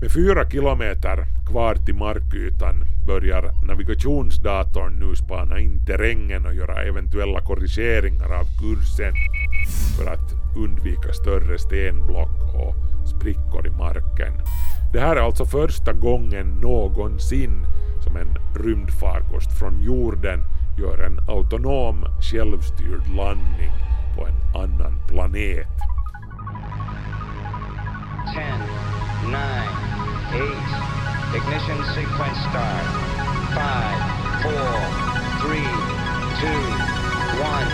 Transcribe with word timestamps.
Med 0.00 0.12
fyra 0.12 0.50
kilometer 0.50 1.26
kvar 1.50 1.74
till 1.74 1.94
markytan 1.94 2.84
börjar 3.06 3.66
navigationsdatorn 3.66 4.98
nu 4.98 5.16
spana 5.16 5.58
in 5.58 5.86
terrängen 5.86 6.46
och 6.46 6.54
göra 6.54 6.82
eventuella 6.82 7.40
korrigeringar 7.40 8.32
av 8.40 8.44
kursen 8.60 9.14
för 9.96 10.12
att 10.12 10.56
undvika 10.56 11.12
större 11.12 11.58
stenblock 11.58 12.54
och 12.54 12.74
sprickor 13.08 13.66
i 13.66 13.70
marken. 13.70 14.32
Det 14.92 15.00
här 15.00 15.16
är 15.16 15.20
alltså 15.20 15.44
första 15.44 15.92
gången 15.92 16.46
någonsin 16.46 17.66
som 18.04 18.16
en 18.16 18.36
rymdfarkost 18.64 19.58
från 19.58 19.82
jorden 19.82 20.44
gör 20.78 20.98
en 20.98 21.20
autonom 21.28 22.06
självstyrd 22.20 23.06
landning 23.16 23.72
på 24.16 24.26
en 24.26 24.62
annan 24.62 24.98
planet. 25.08 25.66
10, 28.34 29.03
nine, 29.30 29.70
eight. 30.34 30.68
Ignition 31.34 31.78
sequence 31.94 32.38
start. 32.48 32.86
Five, 33.54 34.00
four, 34.42 34.74
three, 35.42 35.70
two, 36.40 36.62
one, 37.40 37.68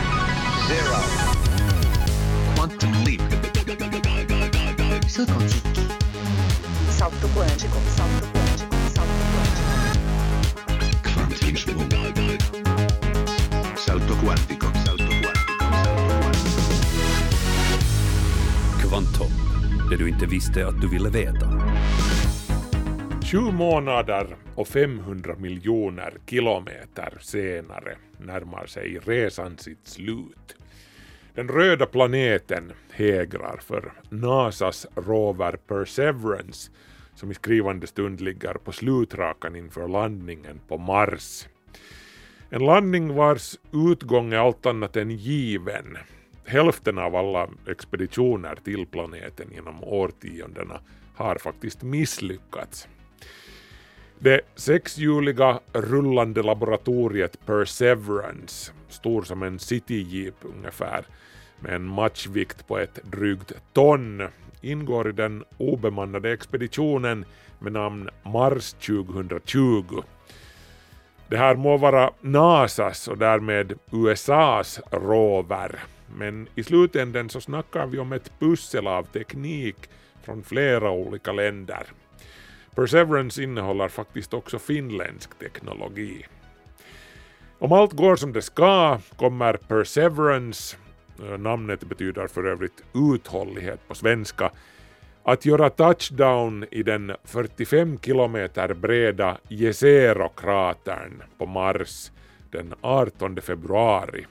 zero. 0.68 1.00
Quantum 2.54 2.92
leap. 3.04 3.20
Salto 5.08 5.34
quântico. 5.34 5.80
Salto 6.90 7.28
quântico. 7.34 7.78
Salto 7.96 8.26
quântico. 8.32 8.76
Salto 8.94 9.24
quântico. 9.32 9.70
Quantum 11.02 11.50
Salto 13.76 14.14
quântico. 14.16 14.16
Salto 14.16 14.16
quântico. 14.22 14.66
Salto 14.84 15.12
quântico. 15.22 15.50
Quantum. 18.88 19.49
Det 19.90 19.96
du 19.96 20.08
inte 20.08 20.26
visste 20.26 20.66
att 20.66 20.80
du 20.80 20.88
ville 20.88 21.10
veta. 21.10 21.46
Sju 23.24 23.40
månader 23.40 24.36
och 24.54 24.68
500 24.68 25.34
miljoner 25.38 26.14
kilometer 26.26 27.18
senare 27.20 27.96
närmar 28.18 28.66
sig 28.66 28.98
resan 29.04 29.58
sitt 29.58 29.86
slut. 29.86 30.56
Den 31.34 31.48
röda 31.48 31.86
planeten 31.86 32.72
hägrar 32.90 33.60
för 33.62 33.92
NASAs 34.10 34.86
rover 34.96 35.56
Perseverance 35.56 36.70
som 37.14 37.30
i 37.30 37.34
skrivande 37.34 37.86
stund 37.86 38.20
ligger 38.20 38.54
på 38.54 38.72
slutrakan 38.72 39.56
inför 39.56 39.88
landningen 39.88 40.60
på 40.68 40.78
Mars. 40.78 41.48
En 42.50 42.64
landning 42.64 43.14
vars 43.14 43.56
utgång 43.72 44.32
är 44.32 44.38
allt 44.38 44.66
annat 44.66 44.96
än 44.96 45.10
given. 45.10 45.98
Hälften 46.50 46.98
av 46.98 47.16
alla 47.16 47.48
expeditioner 47.66 48.58
till 48.64 48.86
planeten 48.86 49.48
genom 49.54 49.84
årtiondena 49.84 50.80
har 51.14 51.36
faktiskt 51.36 51.82
misslyckats. 51.82 52.88
Det 54.18 54.40
sexhjuliga 54.54 55.60
rullande 55.72 56.42
laboratoriet 56.42 57.46
Perseverance, 57.46 58.72
stor 58.88 59.22
som 59.22 59.42
en 59.42 59.58
cityjeep 59.58 60.34
ungefär, 60.42 61.04
med 61.60 61.74
en 61.74 61.84
matchvikt 61.84 62.66
på 62.68 62.78
ett 62.78 62.98
drygt 63.02 63.52
ton, 63.72 64.28
ingår 64.60 65.08
i 65.08 65.12
den 65.12 65.44
obemannade 65.58 66.32
expeditionen 66.32 67.24
med 67.58 67.72
namn 67.72 68.08
Mars 68.22 68.72
2020. 68.72 70.02
Det 71.28 71.36
här 71.36 71.54
må 71.54 71.76
vara 71.76 72.10
NASAs 72.20 73.08
och 73.08 73.18
därmed 73.18 73.78
USAs 73.92 74.80
rover, 74.90 75.80
men 76.14 76.48
i 76.54 76.62
slutänden 76.62 77.28
så 77.28 77.40
snackar 77.40 77.86
vi 77.86 77.98
om 77.98 78.12
ett 78.12 78.32
pussel 78.38 78.86
av 78.86 79.04
teknik 79.04 79.76
från 80.22 80.42
flera 80.42 80.90
olika 80.90 81.32
länder. 81.32 81.86
Perseverance 82.74 83.42
innehåller 83.42 83.88
faktiskt 83.88 84.34
också 84.34 84.58
finländsk 84.58 85.38
teknologi. 85.38 86.26
Om 87.58 87.72
allt 87.72 87.92
går 87.92 88.16
som 88.16 88.32
det 88.32 88.42
ska 88.42 88.98
kommer 89.16 89.52
Perseverance, 89.56 90.76
eh, 91.22 91.38
namnet 91.38 91.84
betyder 91.84 92.26
för 92.26 92.44
övrigt 92.44 92.82
uthållighet 92.94 93.88
på 93.88 93.94
svenska, 93.94 94.50
att 95.22 95.46
göra 95.46 95.70
touchdown 95.70 96.64
i 96.70 96.82
den 96.82 97.12
45 97.24 97.98
kilometer 97.98 98.74
breda 98.74 99.38
Jezero-kratern 99.48 101.22
på 101.38 101.46
Mars 101.46 102.10
den 102.50 102.74
18 102.80 103.40
februari. 103.40 104.26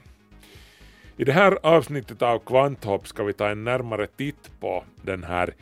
I 1.19 1.23
det 1.23 1.31
här 1.31 1.57
avsnittet 1.63 2.21
av 2.21 2.39
Kvanthopp 2.39 3.07
ska 3.07 3.23
vi 3.23 3.33
ta 3.33 3.49
en 3.49 3.63
närmare 3.63 4.07
titt 4.07 4.51
på 4.59 4.83
den 5.01 5.23
här 5.23 5.53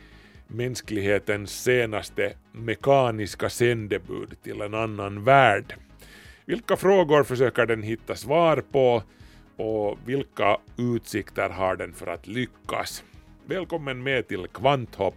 mänsklighetens 0.46 1.62
senaste 1.62 2.32
mekaniska 2.52 3.50
sändebud 3.50 4.42
till 4.42 4.60
en 4.60 4.74
annan 4.74 5.24
värld. 5.24 5.74
Vilka 6.44 6.76
frågor 6.76 7.24
försöker 7.24 7.66
den 7.66 7.82
hitta 7.82 8.14
svar 8.14 8.62
på 8.72 9.02
och 9.56 9.98
vilka 10.04 10.58
utsikter 10.76 11.50
har 11.50 11.76
den 11.76 11.92
för 11.92 12.06
att 12.06 12.26
lyckas? 12.26 13.04
Välkommen 13.46 14.02
med 14.02 14.28
till 14.28 14.46
Kvanthopp. 14.52 15.16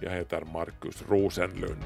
Jag 0.00 0.10
heter 0.10 0.42
Markus 0.52 1.04
Rosenlund. 1.08 1.84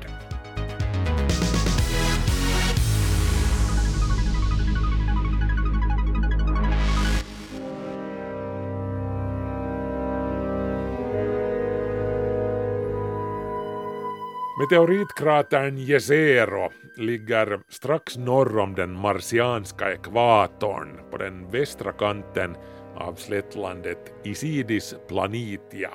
Meteoritkratern 14.60 15.78
Jezero 15.78 16.68
ligger 16.96 17.60
strax 17.68 18.16
norr 18.16 18.58
om 18.58 18.74
den 18.74 18.92
marsianska 18.92 19.92
ekvatorn 19.92 21.00
på 21.10 21.16
den 21.16 21.50
västra 21.50 21.92
kanten 21.92 22.56
av 22.96 23.14
slättlandet 23.14 24.12
Isidis 24.24 24.94
Planitia. 25.08 25.90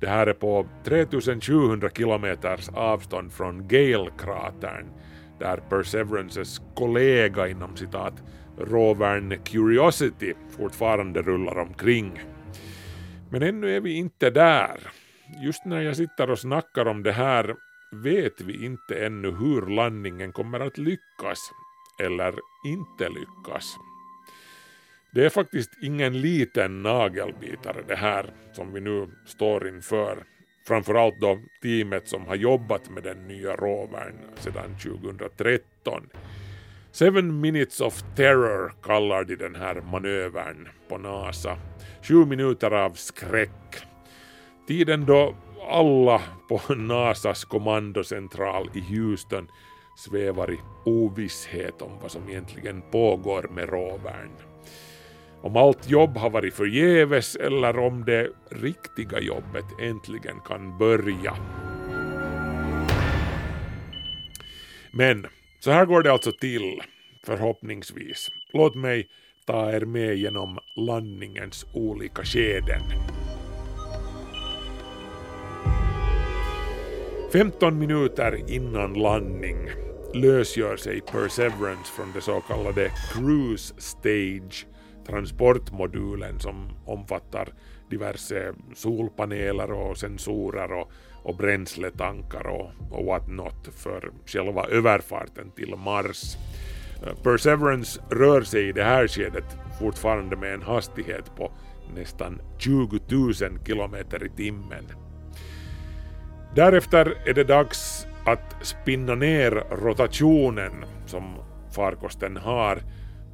Det 0.00 0.06
här 0.06 0.26
är 0.26 0.32
på 0.32 0.66
3700 0.84 1.90
kilometers 1.90 2.68
avstånd 2.68 3.32
från 3.32 3.68
Gale-kratern 3.68 4.86
där 5.38 5.56
Perseverances 5.56 6.60
kollega 6.74 7.48
inom 7.48 7.76
citat 7.76 8.14
rovern 8.58 9.38
Curiosity 9.44 10.34
fortfarande 10.50 11.22
rullar 11.22 11.58
omkring. 11.58 12.20
Men 13.30 13.42
ännu 13.42 13.76
är 13.76 13.80
vi 13.80 13.92
inte 13.92 14.30
där. 14.30 14.78
Just 15.36 15.64
när 15.64 15.80
jag 15.80 15.96
sitter 15.96 16.30
och 16.30 16.38
snackar 16.38 16.86
om 16.88 17.02
det 17.02 17.12
här 17.12 17.56
vet 17.92 18.40
vi 18.40 18.64
inte 18.64 19.06
ännu 19.06 19.30
hur 19.30 19.66
landningen 19.66 20.32
kommer 20.32 20.60
att 20.60 20.78
lyckas 20.78 21.50
eller 22.00 22.34
inte 22.66 23.08
lyckas. 23.08 23.76
Det 25.12 25.24
är 25.24 25.30
faktiskt 25.30 25.70
ingen 25.82 26.20
liten 26.20 26.82
nagelbitare 26.82 27.82
det 27.88 27.96
här 27.96 28.34
som 28.52 28.72
vi 28.72 28.80
nu 28.80 29.08
står 29.26 29.68
inför. 29.68 30.24
Framförallt 30.66 31.20
då 31.20 31.38
teamet 31.62 32.08
som 32.08 32.26
har 32.26 32.34
jobbat 32.34 32.90
med 32.90 33.02
den 33.02 33.28
nya 33.28 33.56
rovern 33.56 34.14
sedan 34.36 34.76
2013. 34.82 36.08
Seven 36.92 37.40
minutes 37.40 37.80
of 37.80 38.02
terror 38.16 38.72
kallar 38.82 39.24
de 39.24 39.36
den 39.36 39.54
här 39.54 39.80
manövern 39.80 40.68
på 40.88 40.98
NASA. 40.98 41.58
Sju 42.02 42.24
minuter 42.26 42.70
av 42.70 42.90
skräck. 42.90 43.87
Tiden 44.68 45.06
då 45.06 45.34
alla 45.68 46.22
på 46.48 46.74
NASAs 46.74 47.44
kommandocentral 47.44 48.70
i 48.74 48.80
Houston 48.80 49.48
svävar 49.96 50.52
i 50.52 50.58
ovisshet 50.84 51.82
om 51.82 51.98
vad 52.02 52.10
som 52.10 52.28
egentligen 52.28 52.82
pågår 52.90 53.48
med 53.54 53.68
rovern. 53.68 54.30
Om 55.42 55.56
allt 55.56 55.90
jobb 55.90 56.16
har 56.16 56.30
varit 56.30 56.54
förgäves 56.54 57.36
eller 57.36 57.78
om 57.78 58.04
det 58.04 58.30
riktiga 58.50 59.20
jobbet 59.20 59.64
äntligen 59.80 60.40
kan 60.40 60.78
börja. 60.78 61.36
Men 64.92 65.26
så 65.60 65.70
här 65.70 65.86
går 65.86 66.02
det 66.02 66.12
alltså 66.12 66.32
till, 66.32 66.82
förhoppningsvis. 67.26 68.30
Låt 68.52 68.74
mig 68.74 69.08
ta 69.46 69.70
er 69.72 69.84
med 69.84 70.16
genom 70.16 70.58
landningens 70.76 71.66
olika 71.74 72.24
skeden. 72.24 72.82
15 77.32 77.78
minuter 77.78 78.50
innan 78.50 78.94
landning 78.94 79.56
lösgör 80.14 80.76
sig 80.76 81.00
Perseverance 81.00 81.92
från 81.92 82.12
det 82.14 82.20
så 82.20 82.40
kallade 82.40 82.90
Cruise 83.12 83.74
Stage, 83.78 84.66
transportmodulen 85.06 86.40
som 86.40 86.70
omfattar 86.86 87.48
diverse 87.90 88.54
solpaneler 88.74 89.72
och 89.72 89.98
sensorer 89.98 90.72
och, 90.72 90.90
och 91.22 91.36
bränsletankar 91.36 92.46
och, 92.46 92.70
och 92.90 93.04
what 93.04 93.28
not 93.28 93.68
för 93.76 94.10
själva 94.26 94.64
överfarten 94.66 95.50
till 95.50 95.74
Mars. 95.76 96.36
Eh, 97.06 97.22
Perseverance 97.22 98.00
rör 98.10 98.42
sig 98.42 98.68
i 98.68 98.72
det 98.72 98.84
här 98.84 99.08
skedet 99.08 99.56
fortfarande 99.80 100.36
med 100.36 100.54
en 100.54 100.62
hastighet 100.62 101.36
på 101.36 101.52
nästan 101.94 102.40
20 102.58 103.00
000 103.08 103.34
kilometer 103.66 104.26
i 104.26 104.28
timmen. 104.28 105.07
Därefter 106.54 107.14
är 107.26 107.34
det 107.34 107.44
dags 107.44 108.06
att 108.24 108.56
spinna 108.62 109.14
ner 109.14 109.50
rotationen 109.70 110.84
som 111.06 111.34
farkosten 111.74 112.36
har. 112.36 112.82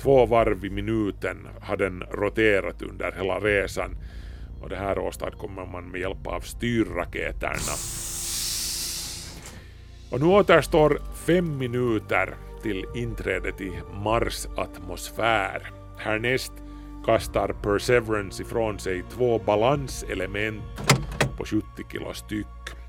Två 0.03 0.27
varv 0.27 0.65
i 0.65 0.71
minuten 0.71 1.49
har 1.61 1.77
den 1.77 2.03
roterat 2.03 2.83
under 2.83 3.13
hela 3.13 3.41
resan 3.41 3.97
och 4.65 4.71
det 4.71 4.77
här 4.77 4.99
åstadkommer 4.99 5.67
man 5.67 5.91
med 5.91 6.01
hjälp 6.01 6.27
av 6.27 6.41
styrraketerna. 6.41 7.75
Och 10.11 10.21
nu 10.21 10.27
återstår 10.27 11.01
fem 11.27 11.59
minuter 11.59 12.35
till 12.63 12.85
inträdet 12.95 13.61
i 13.61 13.73
Mars 14.05 14.47
atmosfär. 14.57 15.71
Härnäst 15.99 16.53
kastar 17.07 17.55
Perseverance 17.63 18.43
ifrån 18.43 18.79
sig 18.79 19.05
två 19.11 19.39
balanselement 19.39 20.63
på 21.39 21.45
70 21.45 21.65
kilo 21.93 22.15
styck. 22.15 22.84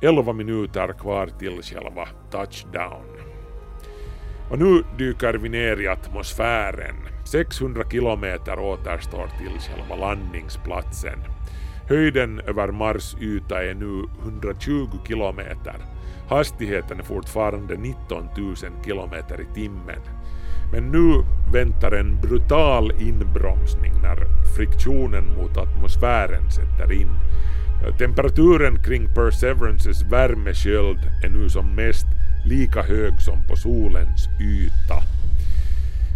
11 0.00 0.32
minuter 0.32 0.92
kvar 0.92 1.26
till 1.38 1.62
själva 1.62 2.08
touchdown. 2.30 3.04
Och 4.50 4.58
nu 4.58 4.84
dyker 4.98 5.34
vi 5.34 5.48
ner 5.48 5.80
i 5.80 5.88
atmosfären. 5.88 6.96
600 7.24 7.84
kilometer 7.90 8.58
återstår 8.58 9.28
till 9.38 9.60
själva 9.60 9.96
landningsplatsen. 9.96 11.18
Höjden 11.88 12.40
över 12.40 12.68
Mars 12.68 13.16
yta 13.20 13.64
är 13.64 13.74
nu 13.74 14.04
120 14.22 14.88
kilometer. 15.08 15.76
Hastigheten 16.28 16.98
är 16.98 17.04
fortfarande 17.04 17.76
19 17.76 18.28
000 18.36 18.56
kilometer 18.84 19.40
i 19.40 19.54
timmen. 19.54 20.00
Men 20.72 20.90
nu 20.90 21.24
väntar 21.52 21.92
en 21.92 22.20
brutal 22.20 22.92
inbromsning 23.02 23.92
när 24.02 24.18
friktionen 24.56 25.24
mot 25.36 25.56
atmosfären 25.56 26.50
sätter 26.50 26.92
in. 26.92 27.10
Eh, 27.86 27.96
temperaturen 27.96 28.82
kring 28.82 29.14
Perseverances 29.14 30.02
värmesköld 30.02 30.98
är 31.24 31.28
nu 31.28 31.48
som 31.48 31.74
mest 31.74 32.06
lika 32.46 32.82
hög 32.82 33.20
som 33.20 33.42
på 33.48 33.56
solens 33.56 34.28
yta. 34.40 35.02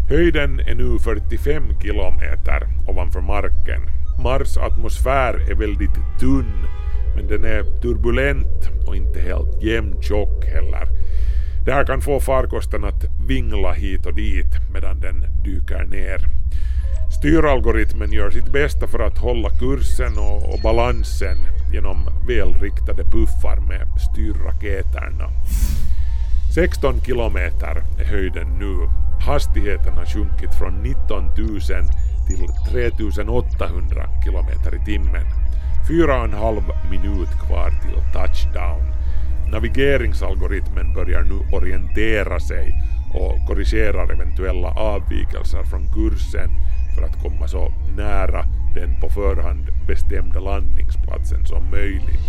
Höjden 0.08 0.60
är 0.60 0.74
nu 0.74 0.98
45 0.98 1.62
kilometer 1.82 2.62
ovanför 2.88 3.20
marken. 3.20 3.80
Mars 4.22 4.56
atmosfär 4.56 5.50
är 5.50 5.54
väldigt 5.54 6.20
tunn 6.20 6.66
men 7.16 7.26
den 7.26 7.44
är 7.44 7.80
turbulent 7.80 8.68
och 8.86 8.96
inte 8.96 9.20
helt 9.20 9.62
jämntjock 9.62 10.44
heller. 10.44 10.86
Det 11.64 11.72
här 11.72 11.84
kan 11.84 12.00
få 12.00 12.20
farkosten 12.20 12.84
att 12.84 13.04
vingla 13.28 13.72
hit 13.72 14.06
och 14.06 14.14
dit 14.14 14.72
medan 14.72 15.00
den 15.00 15.24
dyker 15.44 15.84
ner. 15.84 16.37
Styralgoritmen 17.18 18.12
gör 18.12 18.30
sitt 18.30 18.52
bästa 18.52 18.86
för 18.86 18.98
att 18.98 19.18
hålla 19.18 19.50
kursen 19.50 20.18
och, 20.18 20.54
och 20.54 20.60
balansen 20.62 21.38
genom 21.72 21.96
välriktade 22.28 23.04
puffar 23.04 23.60
med 23.68 23.86
styrraketerna. 24.00 25.28
16 26.54 27.00
kilometer 27.00 27.82
är 28.00 28.04
höjden 28.04 28.46
nu. 28.58 28.88
Hastigheten 29.26 29.94
har 29.94 30.06
sjunkit 30.06 30.54
från 30.58 30.82
19 30.82 31.24
000 31.24 31.60
till 32.28 32.46
3800 32.70 34.04
kilometer 34.24 34.74
i 34.74 34.84
timmen. 34.84 35.26
Fyra 35.88 36.18
och 36.18 36.24
en 36.24 36.32
halv 36.32 36.62
minut 36.90 37.32
kvar 37.46 37.70
till 37.70 38.12
touchdown. 38.12 38.82
Navigeringsalgoritmen 39.52 40.94
börjar 40.94 41.22
nu 41.22 41.56
orientera 41.56 42.40
sig 42.40 42.74
och 43.14 43.46
korrigerar 43.48 44.12
eventuella 44.12 44.68
avvikelser 44.68 45.62
från 45.62 45.92
kursen 45.92 46.50
för 46.98 47.06
att 47.06 47.22
komma 47.22 47.48
så 47.48 47.72
nära 47.96 48.44
den 48.74 49.00
på 49.00 49.08
förhand 49.08 49.66
bestämda 49.86 50.40
landningsplatsen 50.40 51.46
som 51.46 51.70
möjligt. 51.70 52.20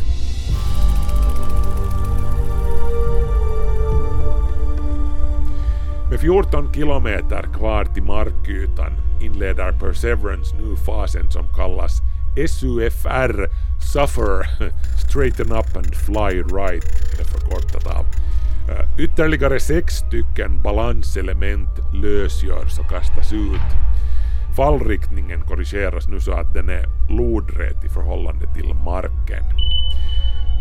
Med 6.09 6.19
14 6.19 6.73
kilometer 6.73 7.43
kvar 7.57 7.85
till 7.85 8.03
markytan 8.03 8.91
inleder 9.21 9.71
Perseverance 9.71 10.55
nu 10.55 10.75
fasen 10.75 11.31
som 11.31 11.47
kallas 11.55 12.01
SUFR 12.47 13.47
Suffer 13.93 14.45
Straighten 15.09 15.51
Up 15.51 15.77
and 15.77 15.95
Fly 15.95 16.41
Right 16.41 16.85
eller 17.13 17.23
förkortat 17.23 17.87
av. 17.87 18.05
Eh, 18.69 19.03
ytterligare 19.03 19.59
sex 19.59 19.93
stycken 19.93 20.61
balanselement 20.61 21.69
lösgörs 21.93 22.79
och 22.79 22.89
kastas 22.89 23.33
ut. 23.33 23.88
Fallriktningen 24.59 25.41
korrigeras 25.41 26.07
nu 26.07 26.19
så 26.19 26.31
att 26.31 26.53
den 26.53 26.69
är 26.69 26.85
lodrät 27.09 27.83
i 27.85 27.89
förhållande 27.89 28.53
till 28.53 28.73
marken. 28.85 29.43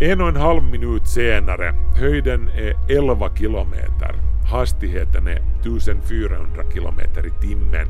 En 0.01 0.21
och 0.21 0.29
en 0.29 0.37
halv 0.37 0.63
minut 0.63 1.09
senare, 1.09 1.75
höjden 2.01 2.49
är 2.49 2.97
11 2.99 3.37
kilometer, 3.37 4.15
hastigheten 4.51 5.27
är 5.27 5.41
1400 5.61 6.63
kilometer 6.75 7.27
i 7.27 7.31
timmen. 7.41 7.87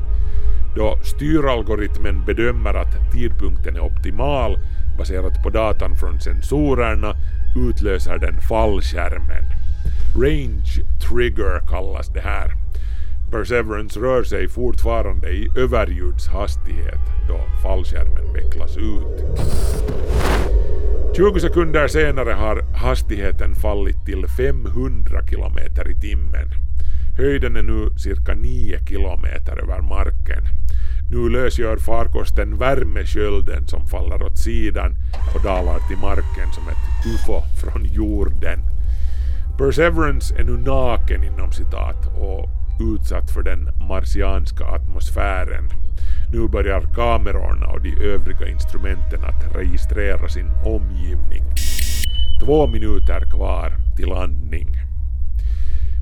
Då 0.75 0.99
styralgoritmen 1.03 2.25
bedömer 2.25 2.73
att 2.73 3.11
tidpunkten 3.13 3.75
är 3.75 3.83
optimal 3.83 4.57
baserat 4.97 5.43
på 5.43 5.49
datan 5.49 5.95
från 5.95 6.19
sensorerna 6.19 7.13
utlöser 7.69 8.17
den 8.17 8.41
fallskärmen. 8.41 9.43
Range 10.15 10.83
trigger 11.09 11.59
kallas 11.69 12.07
det 12.13 12.21
här. 12.21 12.68
Perseverance 13.31 13.99
rör 13.99 14.23
sig 14.23 14.47
fortfarande 14.47 15.29
i 15.29 15.47
överljudshastighet 15.55 16.99
då 17.27 17.39
fallskärmen 17.63 18.33
vecklas 18.33 18.77
ut. 18.77 19.23
20 21.15 21.39
sekunder 21.39 21.87
senare 21.87 22.31
har 22.31 22.61
hastigheten 22.75 23.55
fallit 23.55 24.05
till 24.05 24.27
500 24.27 25.27
kilometer 25.29 25.89
i 25.91 26.01
timmen. 26.01 26.47
Höjden 27.17 27.55
är 27.55 27.63
nu 27.63 27.89
cirka 27.97 28.33
9 28.33 28.79
kilometer 28.87 29.57
över 29.63 29.81
marken. 29.81 30.43
Nu 31.11 31.29
lösgör 31.29 31.77
farkosten 31.77 32.57
värmeskölden 32.57 33.67
som 33.67 33.85
faller 33.87 34.23
åt 34.23 34.37
sidan 34.37 34.95
och 35.35 35.43
dalar 35.43 35.87
till 35.87 35.97
marken 35.97 36.51
som 36.53 36.67
ett 36.67 37.05
UFO 37.05 37.41
från 37.61 37.85
jorden. 37.85 38.59
Perseverance 39.57 40.35
är 40.39 40.43
nu 40.43 40.57
naken 40.57 41.23
inom 41.23 41.51
citat 41.51 42.05
och 42.17 42.58
utsatt 42.79 43.31
för 43.31 43.43
den 43.43 43.69
marsianska 43.87 44.65
atmosfären. 44.65 45.69
Nu 46.33 46.47
börjar 46.47 46.81
kamerorna 46.95 47.67
och 47.67 47.81
de 47.81 47.89
övriga 47.89 48.47
instrumenten 48.47 49.23
att 49.23 49.55
registrera 49.55 50.29
sin 50.29 50.51
omgivning. 50.65 51.43
Två 52.39 52.67
minuter 52.67 53.31
kvar 53.31 53.73
till 53.95 54.09
landning. 54.09 54.67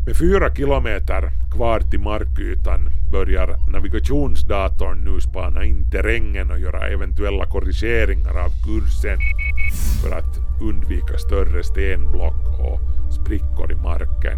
Med 0.05 0.17
fyra 0.17 0.55
kilometer 0.55 1.31
kvar 1.51 1.79
till 1.79 1.99
markytan 1.99 2.89
börjar 3.11 3.69
navigationsdatorn 3.71 4.97
nu 5.03 5.21
spana 5.21 5.63
in 5.63 5.91
terrängen 5.91 6.51
och 6.51 6.59
göra 6.59 6.87
eventuella 6.87 7.45
korrigeringar 7.45 8.37
av 8.45 8.51
kursen 8.65 9.19
för 10.01 10.11
att 10.17 10.61
undvika 10.61 11.17
större 11.17 11.63
stenblock 11.63 12.59
och 12.59 12.79
sprickor 13.13 13.71
i 13.71 13.75
marken. 13.75 14.37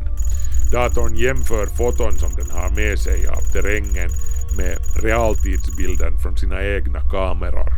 Datorn 0.71 1.15
jämför 1.15 1.65
foton 1.65 2.11
som 2.11 2.29
den 2.35 2.51
har 2.51 2.69
med 2.69 2.99
sig 2.99 3.27
av 3.27 3.41
terrängen 3.53 4.09
med 4.57 4.77
realtidsbilden 5.03 6.17
från 6.17 6.37
sina 6.37 6.63
egna 6.63 7.01
kameror. 7.01 7.73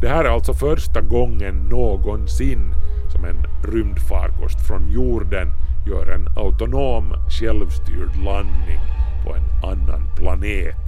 Det 0.00 0.08
här 0.08 0.24
är 0.24 0.28
alltså 0.28 0.54
första 0.54 1.00
gången 1.00 1.54
någonsin 1.54 2.74
som 3.12 3.24
en 3.24 3.46
rymdfarkost 3.72 4.66
från 4.66 4.90
jorden 4.90 5.52
gör 5.86 6.06
en 6.06 6.28
autonom 6.36 7.14
självstyrd 7.28 8.16
landning 8.24 8.80
på 9.24 9.34
en 9.34 9.70
annan 9.70 10.02
planet. 10.16 10.84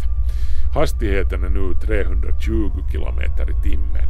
Hastigheten 0.75 1.45
är 1.45 1.49
nu 1.49 1.75
320 1.75 2.71
kilometer 2.93 3.51
i 3.51 3.63
timmen. 3.63 4.09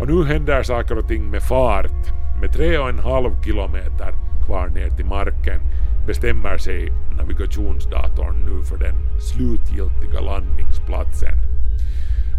Och 0.00 0.08
nu 0.08 0.24
händer 0.24 0.62
saker 0.62 0.98
och 0.98 1.08
ting 1.08 1.30
med 1.30 1.42
fart. 1.42 2.12
Med 2.40 2.52
tre 2.52 2.78
och 2.78 2.88
en 2.88 2.98
halv 2.98 3.42
kilometer 3.42 4.14
kvar 4.46 4.68
ner 4.68 4.90
till 4.90 5.06
marken 5.06 5.60
bestämmer 6.06 6.58
sig 6.58 6.92
navigationsdatorn 7.16 8.36
nu 8.46 8.62
för 8.62 8.76
den 8.76 8.94
slutgiltiga 9.20 10.20
landningsplatsen. 10.20 11.38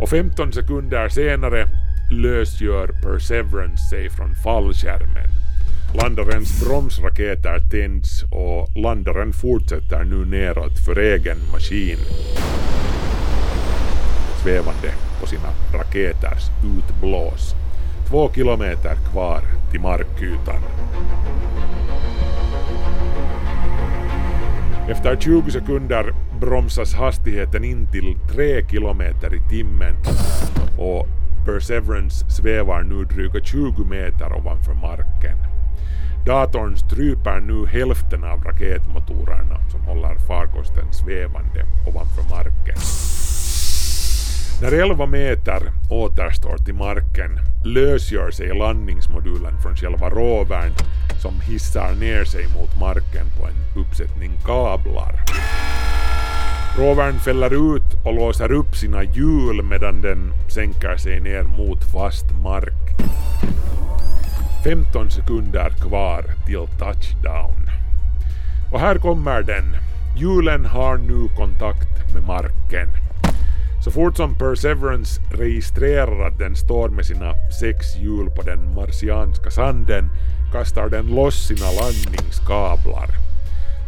Och 0.01 0.10
15 0.10 0.53
sekunder 0.53 1.10
senare 1.10 1.67
lösgör 2.12 2.88
Perseverance 2.88 3.89
sig 3.89 4.10
från 4.10 4.36
fallskärmen. 4.43 5.29
Landarens 6.01 6.65
bromsraketer 6.65 7.60
tänds 7.72 8.24
och 8.31 8.77
landaren 8.77 9.34
fortsätter 9.34 10.03
nu 10.03 10.25
neråt 10.25 10.79
för 10.86 11.00
egen 11.00 11.38
maskin. 11.51 11.98
Svävande 14.43 14.91
på 15.22 15.27
sina 15.27 15.50
raketers 15.74 16.50
utblås. 16.63 17.55
Två 18.10 18.31
kilometer 18.34 18.95
kvar 19.12 19.41
till 19.72 19.81
markytan. 19.81 20.62
Efter 24.89 25.15
20 25.15 25.51
sekunder 25.51 26.13
bromsas 26.39 26.94
hastigheten 26.94 27.63
in 27.63 27.88
till 27.92 28.18
3 28.32 28.65
kilometer 28.70 29.36
i 29.36 29.50
timmen 29.50 29.96
och 30.77 31.08
Perseverance 31.46 32.30
svävar 32.30 32.84
nu 32.84 33.04
dryga 33.04 33.46
20 33.46 33.84
meter 33.84 34.34
ovanför 34.34 34.74
marken. 34.74 35.38
Datorn 36.25 36.75
stryper 36.75 37.39
nu 37.39 37.65
hälften 37.65 38.24
av 38.24 38.44
raketmotorerna 38.44 39.70
som 39.72 39.82
håller 39.82 40.15
farkosten 40.27 40.94
svävande 40.94 41.65
ovanför 41.88 42.24
marken. 42.30 42.77
När 44.62 44.72
11 44.72 45.06
meter 45.06 45.62
återstår 45.89 46.58
till 46.58 46.74
marken 46.75 47.39
lösgör 47.65 48.32
sig 48.32 48.58
landningsmodulen 48.58 49.58
från 49.62 49.75
själva 49.75 50.10
rovern 50.10 50.72
som 51.25 51.41
hissar 51.41 51.96
ner 51.96 52.25
sig 52.25 52.48
mot 52.48 52.79
marken 52.79 53.25
på 53.39 53.48
en 53.48 53.82
uppsättning 53.82 54.32
kablar. 54.46 55.24
Rovern 56.77 57.20
fäller 57.20 57.75
ut 57.75 58.05
och 58.05 58.13
låser 58.13 58.51
upp 58.51 58.75
sina 58.75 59.03
hjul 59.03 59.63
medan 59.63 60.01
den 60.01 60.34
sänker 60.50 60.98
sig 60.98 61.20
ner 61.20 61.44
mot 61.44 61.91
fast 61.94 62.25
mark. 62.44 62.84
15 64.63 65.12
sekunder 65.12 65.70
kvar 65.70 66.24
till 66.46 66.67
touchdown. 66.79 67.70
Och 68.74 68.79
här 68.79 68.98
kommer 68.98 69.41
den. 69.41 69.75
Hjulen 70.17 70.65
har 70.65 70.98
nu 70.98 71.27
kontakt 71.38 72.13
med 72.13 72.24
marken. 72.24 73.05
Så 73.86 73.92
fort 73.92 74.18
som 74.18 74.36
Perseverance 74.36 75.22
registrerar 75.32 76.27
att 76.27 76.39
den 76.39 76.56
står 76.56 76.89
med 76.89 77.06
sina 77.06 77.34
sex 77.60 77.96
hjul 77.98 78.30
på 78.36 78.42
den 78.42 78.75
marsianska 78.75 79.51
sanden 79.51 80.06
kastar 80.54 80.89
den 80.89 81.06
loss 81.15 81.48
sina 81.48 81.72
landningskablar. 81.82 83.10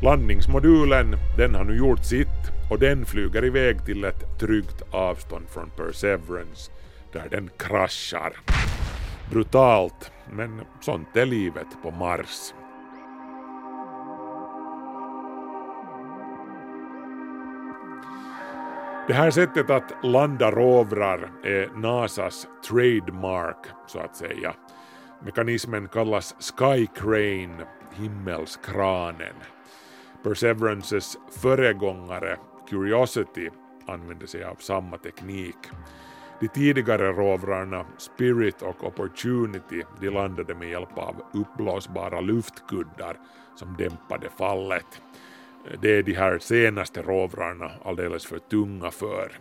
Landningsmodulen, 0.04 1.16
den 1.38 1.56
har 1.56 1.64
nu 1.64 1.78
gjort 1.78 2.06
sitt 2.06 2.52
och 2.70 2.80
den 2.80 3.06
flyger 3.06 3.46
iväg 3.46 3.86
till 3.86 4.04
ett 4.04 4.40
tryggt 4.40 4.82
avstånd 4.92 5.46
från 5.50 5.70
Perseverance 5.70 6.72
där 7.14 7.28
den 7.32 7.50
kraschar. 7.58 8.34
Brutalt, 9.32 10.12
men 10.32 10.62
sånt 10.82 11.16
är 11.16 11.26
livet 11.26 11.68
på 11.84 11.92
Mars. 11.92 12.54
Det 19.08 19.14
här 19.14 19.32
sättet 19.32 19.70
att 19.70 19.94
landa 20.04 20.52
rovrar 20.52 21.32
är 21.44 21.70
NASAs 21.76 22.48
trademark, 22.68 23.58
så 23.88 24.00
att 24.00 24.16
säga. 24.16 24.54
Mekanismen 25.26 25.88
kallas 25.88 26.36
Sky 26.40 26.88
Crane, 26.96 27.66
himmelskranen. 27.94 29.36
Perseverances 30.24 31.18
föregångare 31.32 32.38
Curiosity 32.70 33.50
använde 33.88 34.28
sig 34.28 34.44
av 34.44 34.56
samma 34.56 34.98
teknik. 34.98 35.58
De 36.40 36.48
tidigare 36.48 37.12
rovrarna 37.12 37.86
Spirit 37.98 38.62
och 38.62 38.84
Opportunity 38.84 39.84
de 40.00 40.10
landade 40.10 40.56
med 40.56 40.70
hjälp 40.70 40.98
av 40.98 41.16
uppblåsbara 41.34 42.22
luftkuddar 42.22 43.20
som 43.56 43.76
dämpade 43.78 44.30
fallet. 44.30 45.02
Det 45.82 45.98
är 45.98 46.04
de 46.04 46.14
här 46.14 46.40
senaste 46.40 47.02
rovrarna 47.02 47.72
alldeles 47.84 48.26
för 48.26 48.40
tunga 48.40 48.92
för. 48.92 49.32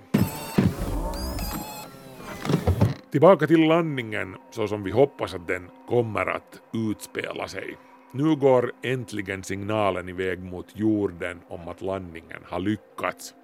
Tillbaka 3.11 3.47
till 3.47 3.69
landningen 3.69 4.37
så 4.51 4.69
som 4.69 4.83
vi 4.83 4.91
hoppas 4.91 5.35
att 5.35 5.49
den 5.49 5.69
kommer 5.89 6.27
att 6.27 6.61
utspela 6.73 7.49
sig. 7.49 7.77
Nu 8.13 8.37
går 8.37 8.73
äntligen 8.83 9.45
signalen 9.45 10.09
iväg 10.09 10.43
mot 10.43 10.67
jorden 10.75 11.41
om 11.49 11.69
att 11.69 11.83
landningen 11.83 12.41
har 12.45 12.61
lyckats. 12.61 13.35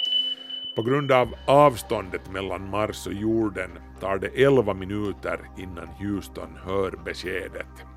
På 0.77 0.83
grund 0.83 1.13
av 1.13 1.35
avståndet 1.47 2.33
mellan 2.33 2.71
Mars 2.71 3.07
och 3.07 3.13
jorden 3.13 3.71
tar 4.01 4.19
det 4.19 4.45
11 4.45 4.75
minuter 4.75 5.41
innan 5.59 5.89
Houston 5.89 6.57
hör 6.65 6.99
beskedet. 7.05 7.92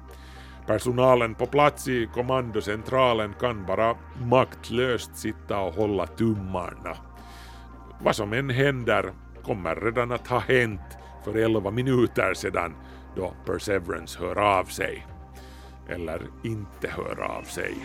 Personalen 0.68 1.36
på 1.36 1.46
plats 1.46 1.88
i 1.88 2.10
kommandocentralen 2.14 3.34
kan 3.40 3.66
bara 3.66 3.96
maktlöst 4.30 5.18
sitta 5.18 5.60
och 5.60 5.74
hålla 5.74 6.08
tummarna. 6.08 6.98
Vad 8.02 8.16
som 8.16 8.34
än 8.34 8.50
händer 8.50 9.12
kommer 9.44 9.76
redan 9.76 10.12
att 10.12 10.28
ha 10.28 10.40
hänt 10.40 10.98
för 11.24 11.36
11 11.36 11.72
minuter 11.72 12.34
sedan 12.34 12.76
då 13.16 13.34
Perseverance 13.46 14.20
hör 14.20 14.38
av 14.38 14.64
sig. 14.66 15.08
Eller 15.90 16.22
inte 16.44 16.88
hör 16.88 17.22
av 17.22 17.44
sig. 17.44 17.76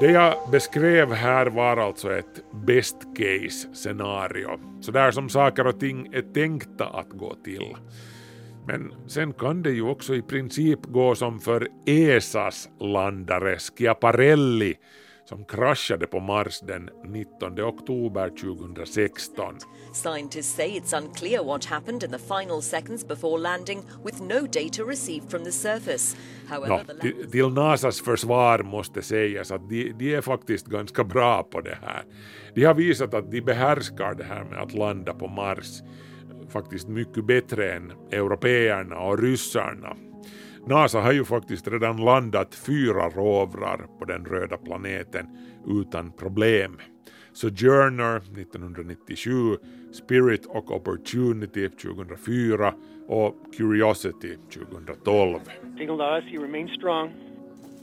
Det 0.00 0.10
jag 0.10 0.50
beskrev 0.50 1.12
här 1.12 1.46
var 1.46 1.76
alltså 1.76 2.12
ett 2.12 2.44
best 2.66 2.96
case 3.16 3.74
scenario, 3.74 4.60
så 4.80 4.92
där 4.92 5.10
som 5.10 5.28
saker 5.28 5.66
och 5.66 5.80
ting 5.80 6.08
är 6.12 6.22
tänkta 6.22 6.86
att 6.86 7.10
gå 7.10 7.34
till. 7.44 7.76
Men 8.66 8.94
sen 9.06 9.32
kan 9.32 9.62
det 9.62 9.70
ju 9.70 9.82
också 9.82 10.14
i 10.14 10.22
princip 10.22 10.78
gå 10.82 11.14
som 11.14 11.40
för 11.40 11.68
ESAs 11.86 12.68
landare 12.80 13.58
Schiaparelli 13.58 14.74
som 15.28 15.44
kraschade 15.44 16.06
på 16.06 16.20
Mars 16.20 16.60
den 16.60 16.90
19 17.04 17.60
oktober 17.60 18.28
2016. 18.28 19.54
Scientists 19.92 20.54
say 20.56 20.68
it's 20.68 20.98
unclear 20.98 21.44
what 21.44 21.64
happened 21.64 22.02
in 22.02 22.10
the 22.10 22.18
final 22.18 22.62
seconds 22.62 23.08
before 23.08 23.38
landing, 23.38 23.82
with 24.04 24.22
no 24.22 24.40
data 24.40 24.84
received 24.84 25.30
from 25.30 25.44
the 25.44 25.52
surface. 25.52 26.16
However, 26.48 26.84
No, 26.88 27.00
till, 27.00 27.30
till 27.30 27.48
NASAs 27.48 28.00
försvar 28.00 28.62
måste 28.62 29.02
sägas 29.02 29.50
att 29.50 29.68
de, 29.68 29.92
de 29.98 30.14
är 30.14 30.20
faktiskt 30.20 30.66
ganska 30.66 31.04
bra 31.04 31.42
på 31.42 31.60
det 31.60 31.78
här. 31.82 32.04
De 32.54 32.64
har 32.64 32.74
visat 32.74 33.14
att 33.14 33.30
de 33.30 33.40
behärskar 33.40 34.14
det 34.14 34.24
här 34.24 34.44
med 34.44 34.58
att 34.58 34.74
landa 34.74 35.14
på 35.14 35.28
Mars 35.28 35.82
faktiskt 36.48 36.88
mycket 36.88 37.24
bättre 37.24 37.72
än 37.72 37.92
européerna 38.10 38.98
och 38.98 39.18
ryssarna. 39.18 39.96
NASA 40.66 41.00
har 41.00 41.12
ju 41.12 41.24
faktiskt 41.24 41.68
redan 41.68 41.96
landat 41.96 42.54
fyra 42.54 43.08
rovrar 43.08 43.86
på 43.98 44.04
den 44.04 44.24
röda 44.24 44.56
planeten 44.56 45.26
utan 45.66 46.12
problem. 46.12 46.78
Sojourner 47.32 48.16
1997, 48.16 49.32
Spirit 49.92 50.46
och 50.46 50.70
Opportunity 50.70 51.68
2004 51.68 52.74
och 53.08 53.34
Curiosity 53.56 54.36
2012. 54.54 55.38
Signal 55.78 55.98
to 55.98 56.04
us, 56.04 56.24
you 56.32 56.42
remain 56.42 56.68
strong. 56.68 57.10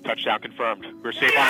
Touchdown 0.04 0.40
confirmed. 0.42 0.86
We're 1.04 1.12
safe 1.12 1.38
on 1.38 1.46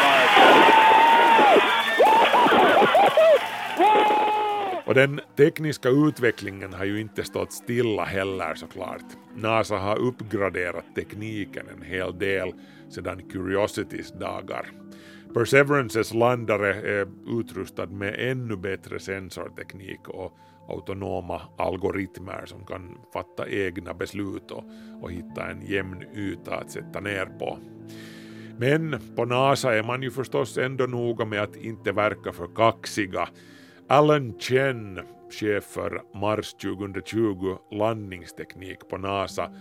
Mars. 3.77 4.42
Och 4.85 4.93
den 4.93 5.21
tekniska 5.37 5.89
utvecklingen 5.89 6.73
har 6.73 6.85
ju 6.85 7.01
inte 7.01 7.23
stått 7.23 7.53
stilla 7.53 8.03
heller 8.03 8.55
såklart. 8.55 9.05
NASA 9.35 9.77
har 9.77 9.99
uppgraderat 9.99 10.85
tekniken 10.95 11.65
en 11.75 11.81
hel 11.81 12.19
del 12.19 12.53
sedan 12.89 13.21
Curiositys 13.29 14.11
dagar. 14.11 14.65
Perseverances 15.33 16.13
landare 16.13 16.73
är 16.73 17.07
utrustad 17.39 17.85
med 17.85 18.15
ännu 18.31 18.55
bättre 18.55 18.99
sensorteknik 18.99 20.07
och 20.07 20.37
autonoma 20.69 21.41
algoritmer 21.57 22.45
som 22.45 22.65
kan 22.65 22.97
fatta 23.13 23.47
egna 23.47 23.93
beslut 23.93 24.51
och, 24.51 24.63
och 25.01 25.11
hitta 25.11 25.51
en 25.51 25.61
jämn 25.61 26.03
yta 26.15 26.55
att 26.55 26.71
sätta 26.71 26.99
ner 26.99 27.25
på. 27.25 27.59
Men 28.57 28.99
på 29.15 29.25
NASA 29.25 29.75
är 29.75 29.83
man 29.83 30.03
ju 30.03 30.11
förstås 30.11 30.57
ändå 30.57 30.85
noga 30.85 31.25
med 31.25 31.41
att 31.41 31.55
inte 31.55 31.91
verka 31.91 32.31
för 32.31 32.47
kaxiga. 32.55 33.29
Alan 33.93 34.33
Chen, 34.39 34.99
chef 35.39 35.63
för 35.63 36.01
Mars 36.13 36.53
2020 36.53 37.57
landningsteknik 37.71 38.79
på 38.89 38.97
NASA, 38.97 39.51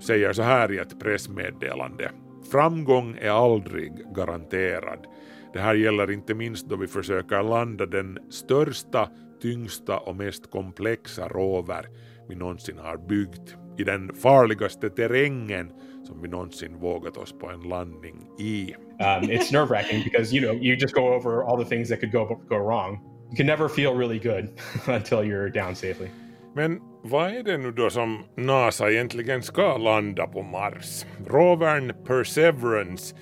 säger 0.00 0.32
så 0.32 0.42
här 0.42 0.72
i 0.72 0.78
ett 0.78 1.00
pressmeddelande. 1.00 2.10
Framgång 2.52 3.16
är 3.20 3.30
aldrig 3.30 3.92
garanterad. 4.14 5.06
Det 5.52 5.58
här 5.58 5.74
gäller 5.74 6.10
inte 6.10 6.34
minst 6.34 6.68
då 6.68 6.76
vi 6.76 6.86
försöker 6.86 7.42
landa 7.42 7.86
den 7.86 8.18
största, 8.30 9.08
tyngsta 9.42 9.98
och 9.98 10.16
mest 10.16 10.50
komplexa 10.50 11.28
rover 11.28 11.86
vi 12.28 12.34
någonsin 12.34 12.78
har 12.78 12.96
byggt 12.96 13.56
i 13.78 13.84
den 13.84 14.14
farligaste 14.14 14.90
terrängen 14.90 15.72
som 16.04 16.22
vi 16.22 16.28
någonsin 16.28 16.78
vågat 16.78 17.16
oss 17.16 17.32
på 17.32 17.50
en 17.50 17.60
landning 17.60 18.30
i. 18.38 18.74
um, 18.74 19.30
it's 19.30 19.52
nerve 19.52 19.68
wracking 19.68 20.04
because 20.04 20.36
you 20.36 20.46
know 20.46 20.64
you 20.64 20.76
just 20.76 20.94
go 20.94 21.00
over 21.00 21.42
all 21.42 21.64
the 21.64 21.68
things 21.68 21.88
that 21.88 22.00
could 22.00 22.12
go 22.12 22.40
go 22.48 22.56
wrong. 22.56 23.17
You 23.30 23.36
can 23.36 23.46
never 23.46 23.68
feel 23.68 23.94
really 23.94 24.18
good 24.18 24.48
until 24.86 25.18
you're 25.18 25.50
down 25.50 25.74
safely. 25.74 26.08
Men 26.54 26.80
vad 27.02 27.30
är 27.30 27.42
det 27.42 27.58
nu 27.58 27.72
då 27.72 27.90
som 27.90 28.24
NASA 28.36 28.90
egentligen 28.90 29.42
ska 29.42 29.76
landa 29.76 30.26
på 30.26 30.42
Mars? 30.42 31.06
Rovern 31.26 31.92
Perseverance, 32.06 33.16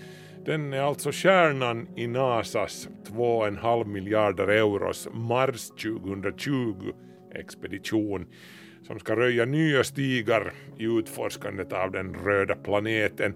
den 0.45 0.73
är 0.73 0.81
alltså 0.81 1.13
kärnan 1.13 1.89
i 1.97 2.07
NASAs 2.07 2.89
2,5 3.09 3.87
miljarder 3.87 4.49
euros 4.49 5.09
Mars 5.13 5.71
2020-expedition 5.71 8.27
som 8.87 8.99
ska 8.99 9.17
röja 9.17 9.45
nya 9.45 9.85
stigar 9.85 10.53
i 10.79 10.85
utforskandet 10.85 11.73
av 11.73 11.91
den 11.91 12.15
röda 12.15 12.55
planeten 12.55 13.35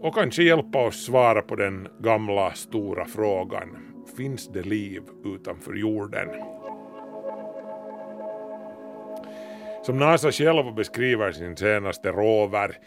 och 0.00 0.14
kanske 0.14 0.42
hjälpa 0.42 0.78
oss 0.78 1.04
svara 1.04 1.42
på 1.42 1.56
den 1.56 1.88
gamla 2.00 2.52
stora 2.52 3.04
frågan 3.04 3.93
Finns 4.16 4.48
det 4.48 4.62
liv 4.62 5.02
utanför 5.24 5.74
jorden? 5.74 6.28
Som 9.86 9.98
NASA 9.98 10.32
själv 10.32 10.74
beskriver 10.74 11.32
sin 11.32 11.56
senaste 11.56 12.12
rover, 12.12 12.78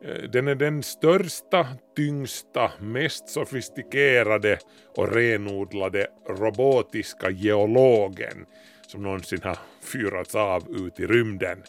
eh, 0.00 0.30
den 0.30 0.48
är 0.48 0.54
den 0.54 0.82
största, 0.82 1.66
tyngsta, 1.96 2.70
mest 2.80 3.28
sofistikerade 3.28 4.58
och 4.96 5.12
renodlade 5.12 6.06
robotiska 6.28 7.30
geologen 7.30 8.46
som 8.86 9.02
någonsin 9.02 9.40
har 9.42 9.58
fyrats 9.82 10.34
av 10.34 10.62
ut 10.70 11.00
i 11.00 11.06
rymden. 11.06 11.62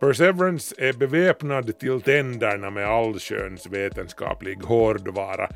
Perseverance 0.00 0.74
är 0.78 0.92
beväpnad 0.92 1.78
till 1.78 2.00
tänderna 2.00 2.70
med 2.70 2.86
allsköns 2.86 3.66
vetenskaplig 3.66 4.56
hårdvara 4.56 5.48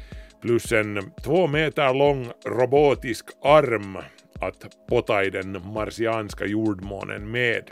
plus 0.42 0.72
en 0.72 1.12
två 1.24 1.46
meter 1.46 1.94
lång 1.94 2.26
robotisk 2.44 3.24
arm 3.42 3.98
att 4.40 4.66
potta 4.88 5.24
i 5.24 5.30
den 5.30 5.72
marsianska 5.74 6.46
jordmånen 6.46 7.30
med. 7.30 7.70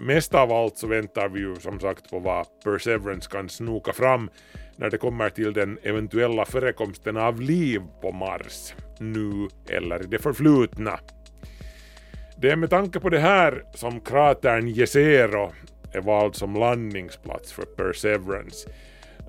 Mest 0.00 0.34
av 0.34 0.52
allt 0.52 0.78
så 0.78 0.86
väntar 0.86 1.28
vi 1.28 1.40
ju 1.40 1.54
som 1.54 1.80
sagt 1.80 2.10
på 2.10 2.18
vad 2.18 2.46
Perseverance 2.64 3.30
kan 3.30 3.48
snoka 3.48 3.92
fram 3.92 4.30
när 4.76 4.90
det 4.90 4.98
kommer 4.98 5.30
till 5.30 5.52
den 5.52 5.78
eventuella 5.82 6.44
förekomsten 6.44 7.16
av 7.16 7.40
liv 7.40 7.80
på 8.00 8.12
Mars, 8.12 8.74
nu 8.98 9.48
eller 9.68 10.02
i 10.02 10.06
det 10.06 10.18
förflutna. 10.18 10.98
Det 12.36 12.50
är 12.50 12.56
med 12.56 12.70
tanke 12.70 13.00
på 13.00 13.08
det 13.08 13.18
här 13.18 13.64
som 13.74 14.00
kratern 14.00 14.68
Jezero 14.68 15.52
är 15.92 16.00
vald 16.00 16.34
som 16.34 16.54
landningsplats 16.54 17.52
för 17.52 17.62
Perseverance. 17.62 18.68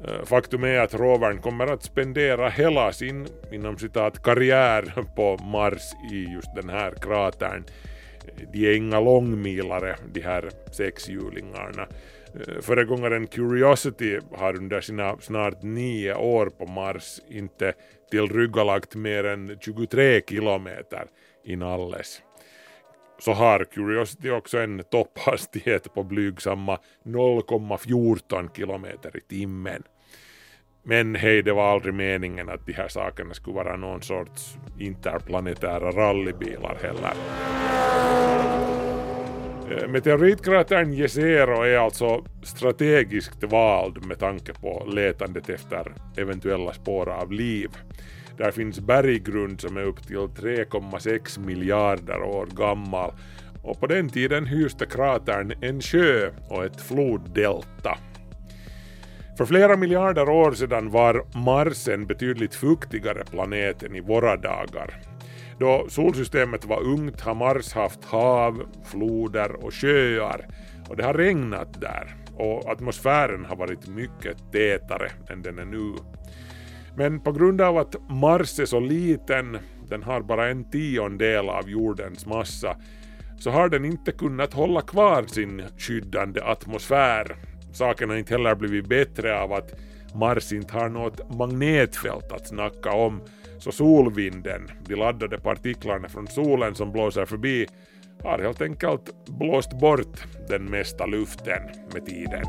Eh, 0.07 0.25
faktum 0.25 0.63
är 0.63 0.79
att 0.79 0.93
rovern 0.93 1.41
kommer 1.41 1.67
att 1.67 1.83
spendera 1.83 2.49
hela 2.49 2.91
sin 2.93 3.27
inom 3.51 3.77
citat 3.77 4.23
karriär 4.23 4.93
på 5.15 5.37
Mars 5.37 5.81
i 6.11 6.23
just 6.33 6.55
den 6.55 6.69
här 6.69 6.91
kratern. 7.01 7.63
De 8.53 8.67
är 8.67 8.75
inga 8.75 8.99
långmilare 8.99 9.95
de 10.13 10.21
här 10.21 10.49
sexhjulingarna. 10.71 11.87
Eh, 12.33 12.61
föregångaren 12.61 13.27
Curiosity 13.27 14.19
har 14.31 14.55
under 14.57 14.81
sina 14.81 15.17
snart 15.17 15.61
nio 15.63 16.15
år 16.15 16.45
på 16.45 16.65
Mars 16.65 17.19
inte 17.29 17.73
tillryggalagt 18.11 18.95
mer 18.95 19.23
än 19.23 19.57
23 19.61 20.21
kilometer 20.29 21.07
inalles 21.43 22.21
så 23.23 23.33
har 23.33 23.65
Curiosity 23.65 24.29
också 24.29 24.57
en 24.57 24.83
topphastighet 24.91 25.93
på 25.93 26.03
blygsamma 26.03 26.79
0,14 27.05 28.55
kilometer 28.55 29.17
i 29.17 29.21
timmen. 29.21 29.83
Men 30.83 31.15
hej, 31.15 31.41
det 31.41 31.53
var 31.53 31.71
aldrig 31.71 31.93
meningen 31.93 32.49
att 32.49 32.65
de 32.65 32.73
här 32.73 32.87
sakerna 32.87 33.33
skulle 33.33 33.55
vara 33.55 33.75
någon 33.75 34.01
sorts 34.01 34.57
interplanetära 34.79 35.91
rallybilar 35.91 36.77
heller. 36.81 37.13
Eh, 39.71 39.87
Meteoritkratern 39.87 40.93
Jezero 40.93 41.61
är 41.61 41.77
alltså 41.77 42.25
strategiskt 42.43 43.43
vald 43.43 44.05
med 44.05 44.19
tanke 44.19 44.53
på 44.53 44.87
letandet 44.91 45.49
efter 45.49 45.93
eventuella 46.17 46.73
spår 46.73 47.09
av 47.09 47.31
liv. 47.31 47.69
Där 48.37 48.51
finns 48.51 48.79
berggrund 48.79 49.61
som 49.61 49.77
är 49.77 49.83
upp 49.83 50.07
till 50.07 50.17
3,6 50.17 51.39
miljarder 51.39 52.21
år 52.21 52.45
gammal 52.45 53.11
och 53.63 53.79
på 53.79 53.87
den 53.87 54.09
tiden 54.09 54.45
hyste 54.45 54.85
kratern 54.85 55.53
en 55.61 55.81
sjö 55.81 56.31
och 56.49 56.65
ett 56.65 56.81
floddelta. 56.81 57.97
För 59.37 59.45
flera 59.45 59.77
miljarder 59.77 60.29
år 60.29 60.51
sedan 60.51 60.91
var 60.91 61.25
Mars 61.45 61.87
en 61.87 62.05
betydligt 62.05 62.55
fuktigare 62.55 63.23
planet 63.31 63.83
än 63.83 63.95
i 63.95 64.01
våra 64.01 64.37
dagar. 64.37 65.01
Då 65.59 65.85
solsystemet 65.89 66.65
var 66.65 66.83
ungt 66.83 67.21
har 67.21 67.35
Mars 67.35 67.73
haft 67.73 68.05
hav, 68.05 68.63
floder 68.85 69.65
och 69.65 69.73
sjöar 69.73 70.47
och 70.89 70.97
det 70.97 71.03
har 71.03 71.13
regnat 71.13 71.81
där 71.81 72.15
och 72.35 72.71
atmosfären 72.71 73.45
har 73.45 73.55
varit 73.55 73.87
mycket 73.87 74.51
tätare 74.51 75.11
än 75.29 75.41
den 75.41 75.59
är 75.59 75.65
nu. 75.65 75.93
Men 76.95 77.19
på 77.19 77.31
grund 77.31 77.61
av 77.61 77.77
att 77.77 77.95
Mars 78.09 78.59
är 78.59 78.65
så 78.65 78.79
liten, 78.79 79.57
den 79.89 80.03
har 80.03 80.21
bara 80.21 80.49
en 80.49 80.69
tiondel 80.69 81.49
av 81.49 81.69
jordens 81.69 82.25
massa, 82.25 82.75
så 83.39 83.49
har 83.49 83.69
den 83.69 83.85
inte 83.85 84.11
kunnat 84.11 84.53
hålla 84.53 84.81
kvar 84.81 85.23
sin 85.27 85.63
skyddande 85.77 86.41
atmosfär. 86.41 87.35
Saken 87.73 88.09
har 88.09 88.17
inte 88.17 88.33
heller 88.33 88.55
blivit 88.55 88.87
bättre 88.87 89.39
av 89.39 89.53
att 89.53 89.73
Mars 90.15 90.53
inte 90.53 90.73
har 90.73 90.89
något 90.89 91.35
magnetfält 91.35 92.31
att 92.31 92.47
snacka 92.47 92.91
om, 92.91 93.21
så 93.59 93.71
solvinden, 93.71 94.71
de 94.87 94.95
laddade 94.95 95.37
partiklarna 95.37 96.09
från 96.09 96.27
solen 96.27 96.75
som 96.75 96.91
blåser 96.91 97.25
förbi, 97.25 97.67
har 98.23 98.39
helt 98.39 98.61
enkelt 98.61 99.27
blåst 99.27 99.79
bort 99.79 100.23
den 100.49 100.65
mesta 100.65 101.05
luften 101.05 101.61
med 101.93 102.05
tiden. 102.05 102.43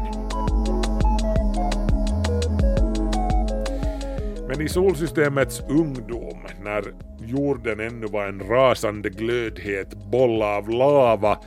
Men 4.49 4.61
i 4.61 4.69
solsystemets 4.69 5.63
ungdom, 5.69 6.39
när 6.65 6.83
jorden 7.19 7.81
ännu 7.81 8.07
var 8.07 8.27
en 8.27 8.41
rasande 8.41 9.11
glödhet 9.11 9.95
boll 10.11 10.43
av 10.43 10.71
lava 10.71 11.39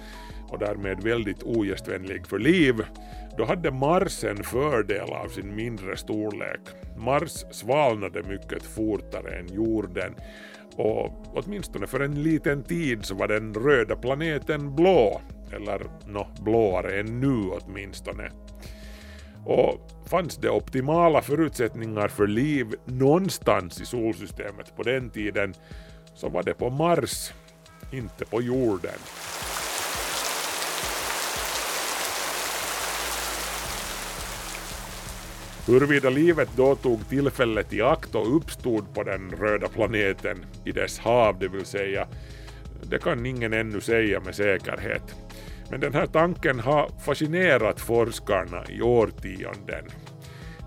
och 0.50 0.60
därmed 0.60 1.04
väldigt 1.04 1.44
ogästvänlig 1.44 2.28
för 2.28 2.40
liv, 2.40 2.76
då 3.38 3.46
hade 3.46 3.72
Mars 3.72 4.24
en 4.24 4.44
fördel 4.44 5.10
av 5.10 5.28
sin 5.28 5.56
mindre 5.56 5.98
storlek. 5.98 6.60
Mars 6.98 7.46
svalnade 7.52 8.24
mycket 8.24 8.64
fortare 8.64 9.40
än 9.40 9.54
jorden 9.54 10.16
och 10.76 11.12
åtminstone 11.34 11.88
för 11.88 12.00
en 12.00 12.24
liten 12.24 12.64
tid 12.64 13.06
så 13.06 13.16
var 13.16 13.28
den 13.28 13.54
röda 13.54 13.96
planeten 13.96 14.76
blå, 14.76 15.22
eller 15.54 15.82
nå, 16.08 16.28
blåare 16.42 17.00
än 17.00 17.20
nu 17.20 17.50
åtminstone. 17.50 18.32
Och 19.46 19.92
fanns 20.06 20.38
det 20.38 20.50
optimala 20.50 21.22
förutsättningar 21.22 22.08
för 22.08 22.28
liv 22.28 22.76
någonstans 22.86 23.82
i 23.82 23.86
solsystemet 23.86 24.76
på 24.76 24.84
den 24.84 25.10
tiden 25.10 25.54
så 26.16 26.30
var 26.30 26.44
det 26.44 26.54
på 26.54 26.70
Mars, 26.70 27.34
inte 27.92 28.26
på 28.26 28.42
jorden. 28.42 29.00
Huruvida 35.68 36.10
livet 36.10 36.50
då 36.56 36.76
tog 36.76 37.10
tillfället 37.10 37.74
i 37.74 37.82
akt 37.82 38.16
och 38.16 38.36
uppstod 38.36 38.94
på 38.94 39.04
den 39.04 39.32
röda 39.32 39.68
planeten 39.68 40.46
i 40.66 40.72
dess 40.72 41.00
hav, 41.00 41.40
det 41.40 41.48
vill 41.48 41.66
säga, 41.66 42.08
det 42.84 43.00
kan 43.00 43.26
ingen 43.26 43.54
ännu 43.54 43.82
säga 43.82 44.20
med 44.20 44.36
säkerhet. 44.36 45.16
Men 45.70 45.80
den 45.80 45.94
här 45.94 46.06
tanken 46.06 46.60
har 46.60 46.90
fascinerat 47.06 47.80
forskarna 47.80 48.64
i 48.70 48.82
årtionden. 48.82 49.86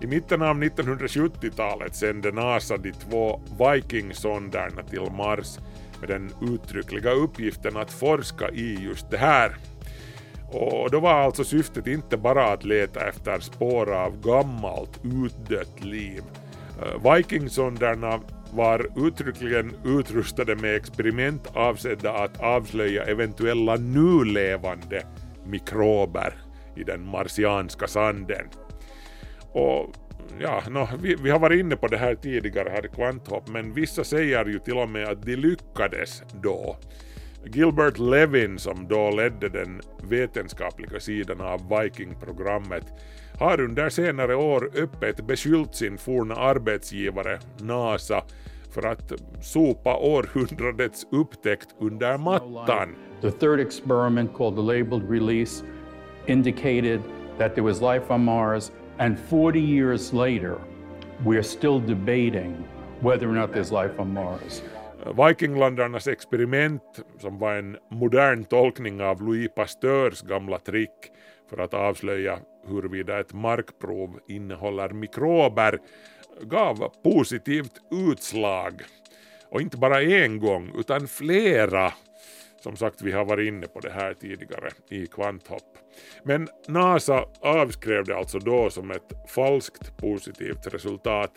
I 0.01 0.07
mitten 0.07 0.41
av 0.41 0.63
1970-talet 0.63 1.95
sände 1.95 2.31
NASA 2.31 2.77
de 2.77 2.91
två 2.91 3.41
Viking-sonderna 3.59 4.83
till 4.83 5.11
Mars 5.11 5.59
med 5.99 6.09
den 6.09 6.31
uttryckliga 6.41 7.11
uppgiften 7.11 7.77
att 7.77 7.91
forska 7.91 8.49
i 8.49 8.77
just 8.81 9.09
det 9.09 9.17
här. 9.17 9.55
Och 10.51 10.91
då 10.91 10.99
var 10.99 11.13
alltså 11.13 11.43
syftet 11.43 11.87
inte 11.87 12.17
bara 12.17 12.53
att 12.53 12.63
leta 12.63 13.07
efter 13.07 13.39
spår 13.39 13.93
av 13.93 14.21
gammalt 14.21 14.99
utdött 15.03 15.83
liv. 15.83 16.23
Eh, 16.81 17.13
Vikingsonderna 17.15 18.19
var 18.53 19.07
uttryckligen 19.07 19.73
utrustade 19.85 20.55
med 20.55 20.75
experiment 20.75 21.47
avsedda 21.53 22.13
att 22.13 22.41
avslöja 22.41 23.03
eventuella 23.03 23.75
nu 23.75 24.23
levande 24.23 25.05
mikrober 25.45 26.33
i 26.75 26.83
den 26.83 27.05
marsianska 27.05 27.87
sanden. 27.87 28.45
Och 29.51 29.93
ja, 30.39 30.63
no, 30.69 30.87
vi, 31.01 31.15
vi 31.15 31.29
har 31.29 31.39
varit 31.39 31.59
inne 31.59 31.75
på 31.75 31.87
det 31.87 31.97
här 31.97 32.15
tidigare 32.15 32.69
här 32.69 32.85
i 32.85 32.89
Kvanthopp, 32.89 33.47
men 33.47 33.73
vissa 33.73 34.03
säger 34.03 34.45
ju 34.45 34.59
till 34.59 34.77
och 34.77 34.89
med 34.89 35.07
att 35.07 35.21
de 35.21 35.35
lyckades 35.35 36.23
då. 36.41 36.77
Gilbert 37.45 37.99
Levin 37.99 38.59
som 38.59 38.87
då 38.87 39.11
ledde 39.11 39.49
den 39.49 39.81
vetenskapliga 40.03 40.99
sidan 40.99 41.41
av 41.41 41.61
Viking-programmet 41.69 42.85
har 43.39 43.61
under 43.61 43.89
senare 43.89 44.35
år 44.35 44.69
öppet 44.75 45.27
beskyllt 45.27 45.75
sin 45.75 45.97
forna 45.97 46.35
arbetsgivare 46.35 47.39
NASA 47.57 48.23
för 48.71 48.85
att 48.85 49.11
sopa 49.41 49.97
århundradets 49.97 51.07
upptäckt 51.11 51.75
under 51.79 52.17
mattan. 52.17 52.95
The 53.21 53.31
third 53.31 53.59
experiment, 53.59 54.33
called 54.33 54.55
the 54.55 54.61
labeled 54.61 55.09
release, 55.09 55.63
indicated 56.27 57.01
that 57.37 57.55
there 57.55 57.63
was 57.63 57.81
life 57.81 58.13
on 58.13 58.23
Mars, 58.23 58.71
and 58.97 59.19
40 59.19 59.59
years 59.59 60.13
later, 60.13 60.57
we're 61.25 61.43
still 61.43 61.79
debating 61.79 62.63
whether 63.01 63.27
or 63.27 63.33
not 63.33 63.53
there's 63.53 63.83
life 63.83 64.01
on 64.01 64.13
Mars. 64.13 64.61
Vikinglandarnas 65.05 66.07
experiment, 66.07 66.99
som 67.19 67.39
var 67.39 67.53
en 67.53 67.77
modern 67.89 68.43
tolkning 68.43 69.01
av 69.01 69.21
Louis 69.21 69.51
Pasteurs 69.55 70.21
gamla 70.21 70.59
trick 70.59 71.11
för 71.49 71.57
att 71.57 71.73
avslöja 71.73 72.39
huruvida 72.67 73.19
ett 73.19 73.33
markprov 73.33 74.19
innehåller 74.27 74.89
mikrober, 74.89 75.79
gav 76.41 76.91
positivt 77.03 77.81
utslag. 77.91 78.81
Och 79.49 79.61
inte 79.61 79.77
bara 79.77 80.01
en 80.01 80.39
gång, 80.39 80.71
utan 80.77 81.07
flera. 81.07 81.93
Som 82.59 82.75
sagt, 82.75 83.01
vi 83.01 83.11
har 83.11 83.25
varit 83.25 83.47
inne 83.47 83.67
på 83.67 83.79
det 83.79 83.91
här 83.91 84.13
tidigare 84.13 84.69
i 84.89 85.07
kvanthopp. 85.07 85.77
Men 86.23 86.47
NASA 86.67 87.25
avskrev 87.39 88.05
det 88.05 88.17
alltså 88.17 88.39
då 88.39 88.69
som 88.69 88.91
ett 88.91 89.13
falskt 89.27 89.97
positivt 89.97 90.73
resultat 90.73 91.31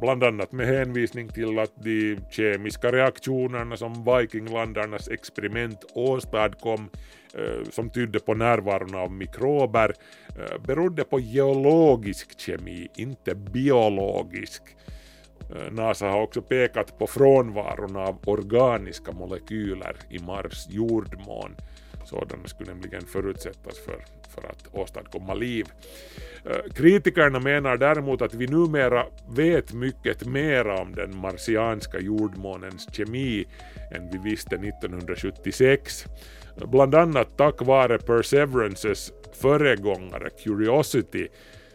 bland 0.00 0.24
annat 0.24 0.52
med 0.52 0.66
hänvisning 0.66 1.28
till 1.28 1.58
att 1.58 1.72
de 1.74 2.18
kemiska 2.30 2.92
reaktionerna 2.92 3.76
som 3.76 4.04
Vikinglandarnas 4.04 5.08
experiment 5.08 5.84
åstadkom 5.94 6.88
eh, 7.34 7.70
som 7.70 7.90
tydde 7.90 8.20
på 8.20 8.34
närvaron 8.34 8.94
av 8.94 9.12
mikrober 9.12 9.94
eh, 10.28 10.62
berodde 10.66 11.04
på 11.04 11.20
geologisk 11.20 12.40
kemi, 12.40 12.88
inte 12.96 13.34
biologisk. 13.34 14.62
Eh, 15.50 15.72
NASA 15.72 16.08
har 16.08 16.20
också 16.20 16.42
pekat 16.42 16.98
på 16.98 17.06
frånvaron 17.06 17.96
av 17.96 18.18
organiska 18.24 19.12
molekyler 19.12 19.96
i 20.10 20.18
Mars 20.18 20.66
jordmån. 20.68 21.56
Sådana 22.04 22.46
skulle 22.46 22.72
nämligen 22.72 23.02
förutsättas 23.06 23.78
för, 23.78 24.04
för 24.40 24.48
att 24.48 24.68
åstadkomma 24.72 25.34
liv. 25.34 25.66
Kritikerna 26.74 27.40
menar 27.40 27.76
däremot 27.76 28.22
att 28.22 28.34
vi 28.34 28.46
numera 28.46 29.06
vet 29.28 29.72
mycket 29.72 30.26
mer 30.26 30.68
om 30.68 30.94
den 30.94 31.16
marsianska 31.16 32.00
jordmånens 32.00 32.88
kemi 32.92 33.46
än 33.90 34.10
vi 34.10 34.18
visste 34.30 34.56
1976. 34.56 36.04
Bland 36.56 36.94
annat 36.94 37.36
tack 37.36 37.62
vare 37.62 37.98
Perseverances 37.98 39.12
föregångare 39.32 40.30
Curiosity 40.30 41.28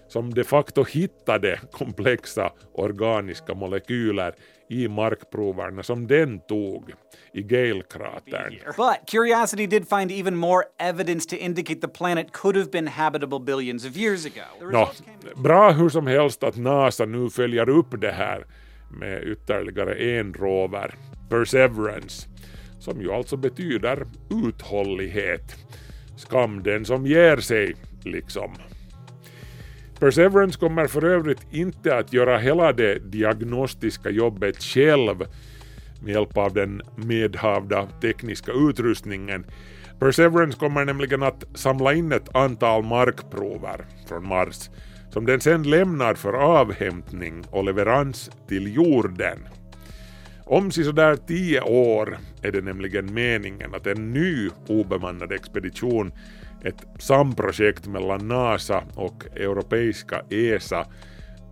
som 0.08 0.34
de 0.34 0.44
facto 0.44 0.84
hittade 0.84 1.60
komplexa 1.72 2.52
organiska 2.74 3.54
molekyler 3.54 4.36
i 4.72 4.88
markproverna 4.88 5.84
som 5.84 6.08
den 6.08 6.40
tog 6.40 6.92
i 7.34 7.42
Gale-kratern. 7.42 8.60
But 8.78 9.08
Curiosity 9.08 9.68
did 9.68 9.90
find 9.90 10.12
even 10.12 10.36
more 10.36 10.64
evidence 10.80 11.30
to 11.30 11.36
indicate 11.36 11.82
the 11.82 11.88
planet 11.88 12.32
could 12.32 12.56
have 12.56 12.72
been 12.72 12.88
habitable 12.88 13.40
billions 13.40 13.86
of 13.86 13.98
years 13.98 14.26
ago. 14.26 14.70
Came- 14.72 15.42
bra 15.44 15.72
hur 15.72 15.90
som 15.90 16.08
helst 16.08 16.44
att 16.44 16.58
NASA 16.58 17.06
nu 17.06 17.30
följer 17.30 17.70
upp 17.70 18.02
det 18.02 18.12
här 18.12 18.46
med 18.92 19.24
ytterligare 19.24 19.96
en 20.20 20.34
rover, 20.34 20.96
Perseverance, 21.30 22.28
som 22.80 23.02
ju 23.02 23.12
alltså 23.12 23.38
betyder 23.38 24.06
uthållighet. 24.46 25.56
Skam 26.18 26.64
den 26.64 26.86
som 26.86 27.06
ger 27.06 27.38
sig, 27.38 27.76
liksom. 28.04 28.52
Perseverance 30.02 30.60
kommer 30.60 30.88
för 30.88 31.06
övrigt 31.06 31.48
inte 31.52 31.98
att 31.98 32.14
göra 32.14 32.38
hela 32.38 32.74
det 32.74 33.00
diagnostiska 33.12 34.10
jobbet 34.10 34.64
själv 34.64 35.26
med 36.04 36.14
hjälp 36.14 36.38
av 36.38 36.54
den 36.54 36.82
medhavda 36.96 37.88
tekniska 38.02 38.52
utrustningen. 38.52 39.46
Perseverance 40.00 40.58
kommer 40.58 40.86
nämligen 40.86 41.24
att 41.24 41.44
samla 41.54 41.94
in 41.94 42.12
ett 42.12 42.36
antal 42.36 42.84
markprover 42.84 43.86
från 44.08 44.28
Mars 44.28 44.70
som 45.10 45.26
den 45.26 45.42
sen 45.42 45.64
lämnar 45.64 46.14
för 46.14 46.34
avhämtning 46.34 47.44
och 47.50 47.64
leverans 47.64 48.32
till 48.48 48.76
jorden. 48.76 49.40
Om 50.46 50.72
sådär 50.72 51.16
tio 51.28 51.62
år 51.62 52.18
är 52.42 52.52
det 52.52 52.62
nämligen 52.62 53.14
meningen 53.14 53.76
att 53.76 53.88
en 53.88 54.14
ny 54.14 54.50
obemannad 54.68 55.32
expedition, 55.32 56.12
ett 56.64 56.86
samprojekt 57.00 57.88
mellan 57.88 58.28
NASA 58.28 58.84
och 58.96 59.26
europeiska 59.36 60.22
ESA, 60.30 60.86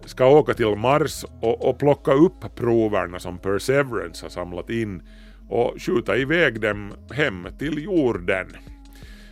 ska 0.05 0.27
åka 0.27 0.53
till 0.53 0.75
Mars 0.75 1.25
och, 1.41 1.69
och 1.69 1.79
plocka 1.79 2.11
upp 2.11 2.55
proverna 2.55 3.19
som 3.19 3.37
Perseverance 3.37 4.25
har 4.25 4.29
samlat 4.29 4.69
in 4.69 5.01
och 5.49 5.73
skjuta 5.77 6.17
iväg 6.17 6.61
dem 6.61 6.93
hem 7.11 7.47
till 7.59 7.83
jorden. 7.83 8.47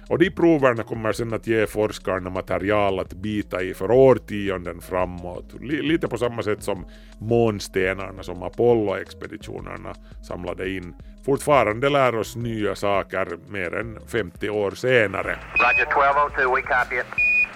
Och 0.09 0.19
de 0.19 0.29
proverna 0.29 0.83
kommer 0.83 1.11
sen 1.11 1.33
att 1.33 1.47
ge 1.47 1.67
forskarna 1.67 2.29
material 2.29 2.99
att 2.99 3.13
bita 3.13 3.61
i 3.61 3.73
för 3.73 3.91
årtionden 3.91 4.81
framåt. 4.81 5.53
Li- 5.61 5.81
lite 5.81 6.07
på 6.07 6.17
samma 6.17 6.43
sätt 6.43 6.63
som 6.63 6.85
månstenarna 7.19 8.23
som 8.23 8.43
Apollo-expeditionerna 8.43 9.93
samlade 10.27 10.69
in 10.69 10.95
fortfarande 11.25 11.89
lär 11.89 12.15
oss 12.15 12.35
nya 12.35 12.75
saker 12.75 13.27
mer 13.49 13.75
än 13.75 13.97
50 14.07 14.49
år 14.49 14.71
senare. 14.71 15.37
Roger 15.53 15.85
1202, 15.85 16.55
we 16.55 16.61
copy 16.61 16.95
it. 16.99 17.05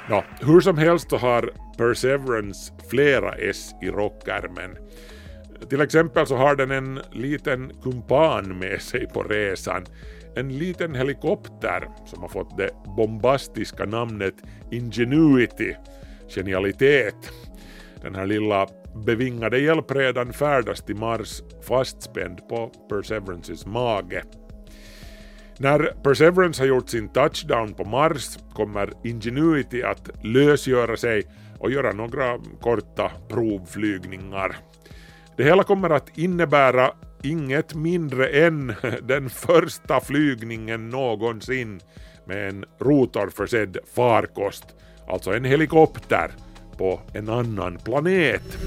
Ja, 0.10 0.24
hur 0.42 0.62
som 0.62 0.78
helst 0.78 1.10
så 1.10 1.18
har 1.18 1.50
Perseverance 1.78 2.74
flera 2.90 3.36
S 3.36 3.72
i 3.82 3.90
rockärmen. 3.90 4.78
Till 5.70 5.82
exempel 5.82 6.28
så 6.28 6.36
har 6.36 6.56
den 6.56 6.72
en 6.72 7.00
liten 7.12 7.72
kumpan 7.84 8.60
med 8.60 8.82
sig 8.82 9.08
på 9.14 9.24
resan. 9.24 9.86
En 10.36 10.58
liten 10.58 10.96
helikopter 10.96 11.88
som 12.06 12.22
har 12.22 12.30
fått 12.30 12.58
det 12.58 12.70
bombastiska 12.98 13.86
namnet 13.86 14.36
Ingenuity, 14.72 15.76
genialitet. 16.36 17.32
Den 18.02 18.16
här 18.16 18.26
lilla 18.26 18.68
bevingade 19.06 19.60
hjälpredan 19.60 20.34
färdas 20.34 20.82
till 20.82 20.96
Mars 20.96 21.42
fastspänd 21.68 22.48
på 22.50 22.72
Perseverances 22.90 23.66
mage. 23.66 24.24
När 25.58 25.80
Perseverance 26.04 26.62
har 26.62 26.68
gjort 26.68 26.90
sin 26.90 27.10
touchdown 27.10 27.74
på 27.74 27.84
Mars 27.84 28.38
kommer 28.54 28.94
Ingenuity 29.04 29.84
att 29.84 30.10
lösgöra 30.24 30.98
sig 30.98 31.24
och 31.60 31.72
göra 31.72 31.92
några 31.92 32.40
korta 32.62 33.12
provflygningar. 33.30 34.56
Det 35.38 35.44
hela 35.44 35.64
kommer 35.64 35.90
att 35.90 36.18
innebära 36.18 36.92
inget 37.24 37.76
mindre 37.76 38.28
än 38.28 38.74
den 39.02 39.30
första 39.30 40.02
flygningen 40.02 40.90
någonsin 40.90 41.82
med 42.26 42.50
en 42.50 42.66
rotorförsedd 42.80 43.78
farkost, 43.96 44.66
alltså 45.08 45.34
en 45.34 45.46
helikopter 45.46 46.32
på 46.78 47.00
en 47.14 47.30
annan 47.30 47.78
planet. 47.78 48.58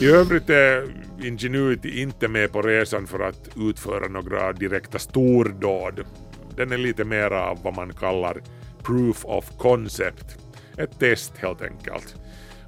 I 0.00 0.06
övrigt 0.06 0.50
är 0.50 1.02
Ingenuity 1.22 2.00
inte 2.00 2.28
med 2.28 2.52
på 2.52 2.62
resan 2.62 3.06
för 3.06 3.20
att 3.20 3.48
utföra 3.56 4.08
några 4.08 4.52
direkta 4.52 4.98
stordåd. 4.98 6.04
Den 6.56 6.72
är 6.72 6.78
lite 6.78 7.04
mer 7.04 7.30
av 7.30 7.62
vad 7.62 7.76
man 7.76 7.92
kallar 7.92 8.42
proof 8.82 9.24
of 9.24 9.58
concept. 9.58 10.36
Ett 10.76 10.98
test 10.98 11.32
helt 11.36 11.62
enkelt. 11.62 12.16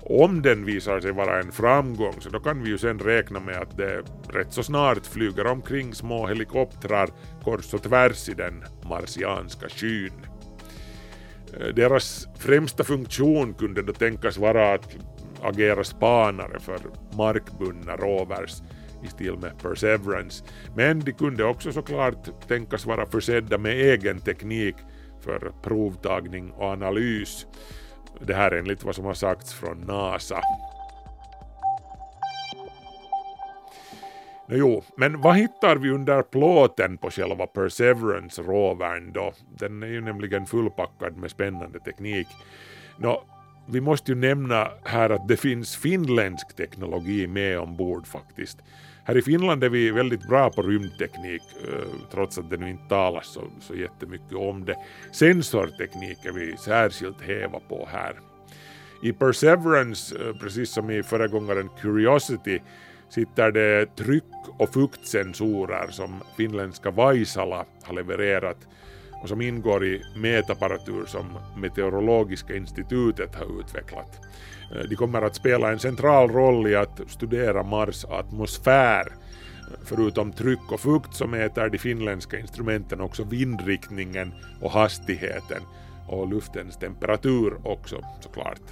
Om 0.07 0.43
den 0.43 0.65
visar 0.65 1.01
sig 1.01 1.13
vara 1.13 1.41
en 1.41 1.53
framgång 1.53 2.15
så 2.21 2.29
då 2.29 2.41
kan 2.41 2.63
vi 2.63 2.71
ju 2.71 2.79
sen 2.79 2.99
räkna 2.99 3.41
med 3.41 3.57
att 3.57 3.77
det 3.77 4.03
rätt 4.29 4.53
så 4.53 4.63
snart 4.63 5.07
flyger 5.07 5.47
omkring 5.47 5.95
små 5.95 6.27
helikoptrar 6.27 7.11
kors 7.45 7.75
och 7.75 7.83
tvärs 7.83 8.29
i 8.29 8.35
den 8.35 8.65
marsianska 8.89 9.69
skyn. 9.69 10.27
Eh, 11.61 11.67
deras 11.67 12.29
främsta 12.39 12.85
funktion 12.85 13.55
kunde 13.55 13.83
då 13.83 13.93
tänkas 13.93 14.39
vara 14.39 14.75
att 14.75 14.97
agera 15.43 15.85
spanare 15.85 16.61
för 16.61 16.79
markbundna 17.17 17.97
rovers 17.97 18.63
i 19.05 19.09
stil 19.09 19.37
med 19.39 19.59
Perseverance. 19.59 20.45
Men 20.77 21.01
de 21.01 21.13
kunde 21.13 21.45
också 21.45 21.73
såklart 21.73 22.49
tänkas 22.49 22.87
vara 22.87 23.07
försedda 23.07 23.59
med 23.59 23.73
egen 23.73 24.21
teknik 24.21 24.77
för 25.21 25.53
provtagning 25.63 26.51
och 26.51 26.65
analys. 26.65 27.47
Det 28.21 28.35
här 28.35 28.51
enligt 28.51 28.85
vad 28.85 28.95
som 28.95 29.05
har 29.05 29.15
sagts 29.15 29.55
från 29.55 29.81
NASA. 29.81 30.41
Nå 34.47 34.57
jo, 34.57 34.83
men 34.97 35.21
vad 35.21 35.37
hittar 35.37 35.77
vi 35.77 35.91
under 35.91 36.23
plåten 36.23 36.99
på 36.99 37.11
själva 37.11 37.47
Perseverance-rovern 37.47 39.13
då? 39.13 39.33
Den 39.59 39.83
är 39.83 39.87
ju 39.87 40.01
nämligen 40.01 40.47
fullpackad 40.47 41.17
med 41.17 41.31
spännande 41.31 41.81
teknik. 41.81 42.29
Nå, 42.99 43.25
vi 43.67 43.81
måste 43.81 44.13
ju 44.13 44.19
nämna 44.19 44.69
här 44.85 45.11
att 45.11 45.29
det 45.29 45.37
finns 45.37 45.77
finländsk 45.77 46.57
teknologi 46.57 47.27
med 47.27 47.59
ombord 47.59 48.07
faktiskt. 48.07 48.59
Här 49.07 49.17
i 49.17 49.23
Finland 49.23 49.65
är 49.65 49.69
vi 49.69 49.91
väldigt 49.91 50.29
bra 50.29 50.51
på 50.51 50.63
rymdteknik, 50.63 51.43
eh, 51.69 52.09
trots 52.11 52.39
att 52.39 52.51
det 52.51 52.57
nu 52.57 52.71
inte 52.71 52.89
talas 52.89 53.27
så, 53.27 53.43
så 53.61 53.75
jättemycket 53.75 54.37
om 54.37 54.65
det. 54.65 54.77
Sensorteknik 55.13 56.25
är 56.25 56.33
vi 56.33 56.57
särskilt 56.57 57.21
häva 57.21 57.61
på 57.61 57.89
här. 57.93 58.21
I 59.03 59.13
Perseverance, 59.13 60.17
eh, 60.19 60.37
precis 60.37 60.71
som 60.71 60.91
i 60.91 61.03
föregångaren 61.03 61.69
Curiosity, 61.81 62.61
sitter 63.09 63.51
det 63.51 63.97
tryck 63.97 64.25
och 64.59 64.73
fuktsensorer 64.75 65.87
som 65.91 66.21
finländska 66.37 66.91
Vaisala 66.91 67.65
har 67.83 67.95
levererat 67.95 68.59
och 69.25 69.31
som 69.31 69.41
ingår 69.41 69.85
i 69.85 70.03
mätapparatur 70.15 71.07
som 71.07 71.39
Meteorologiska 71.57 72.57
institutet 72.57 73.35
har 73.35 73.61
utvecklat. 73.61 74.21
Eh, 74.73 74.89
de 74.89 74.97
kommer 74.97 75.23
att 75.23 75.35
spela 75.35 75.73
en 75.73 75.79
central 75.79 76.31
roll 76.31 76.67
i 76.67 76.75
att 76.75 77.01
studera 77.07 77.63
Mars 77.63 78.05
atmosfär. 78.05 79.07
Eh, 79.07 79.79
förutom 79.85 80.33
tryck 80.33 80.73
och 80.73 80.81
fukt 80.81 81.15
så 81.15 81.27
mäter 81.27 81.69
de 81.69 81.79
finländska 81.79 82.39
instrumenten 82.39 83.01
också 83.01 83.25
vindriktningen 83.25 84.35
och 84.61 84.71
hastigheten 84.71 85.63
och 86.09 86.29
luftens 86.29 86.77
temperatur 86.77 87.55
också 87.65 88.01
såklart. 88.21 88.63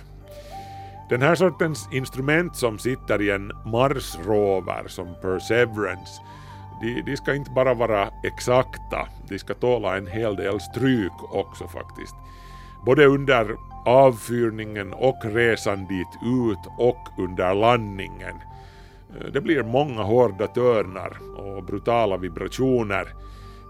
Den 1.11 1.23
här 1.23 1.35
sortens 1.35 1.89
instrument 1.93 2.57
som 2.57 2.79
sitter 2.79 3.23
i 3.23 3.31
en 3.31 3.53
Mars-rover 3.67 4.89
som 4.89 5.15
Perseverance 5.23 6.23
de, 6.83 7.03
de 7.03 7.17
ska 7.17 7.35
inte 7.35 7.51
bara 7.51 7.75
vara 7.75 8.11
exakta, 8.23 9.09
de 9.29 9.39
ska 9.39 9.55
tåla 9.55 9.97
en 9.97 10.07
hel 10.07 10.37
del 10.37 10.61
stryk 10.61 11.35
också 11.35 11.69
faktiskt. 11.69 12.15
Både 12.87 13.07
under 13.07 13.57
avfyrningen 13.85 14.93
och 14.93 15.25
resan 15.25 15.87
dit 15.87 16.09
ut 16.25 16.73
och 16.79 17.09
under 17.19 17.55
landningen. 17.55 18.35
Det 19.33 19.41
blir 19.41 19.63
många 19.63 20.03
hårda 20.03 20.47
törnar 20.47 21.19
och 21.37 21.65
brutala 21.65 22.17
vibrationer 22.17 23.09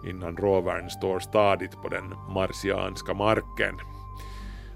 innan 0.06 0.36
rovern 0.36 0.90
står 0.90 1.20
stadigt 1.20 1.82
på 1.82 1.88
den 1.88 2.14
marsianska 2.34 3.14
marken. 3.14 3.74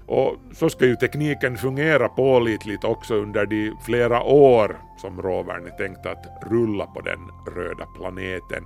Och 0.07 0.35
så 0.53 0.69
ska 0.69 0.85
ju 0.85 0.95
tekniken 0.95 1.57
fungera 1.57 2.09
pålitligt 2.09 2.83
också 2.83 3.15
under 3.15 3.45
de 3.45 3.71
flera 3.85 4.23
år 4.23 4.77
som 4.97 5.21
rovern 5.21 5.65
är 5.65 5.69
tänkt 5.69 6.05
att 6.05 6.25
rulla 6.51 6.85
på 6.85 7.01
den 7.01 7.19
röda 7.55 7.85
planeten. 7.97 8.63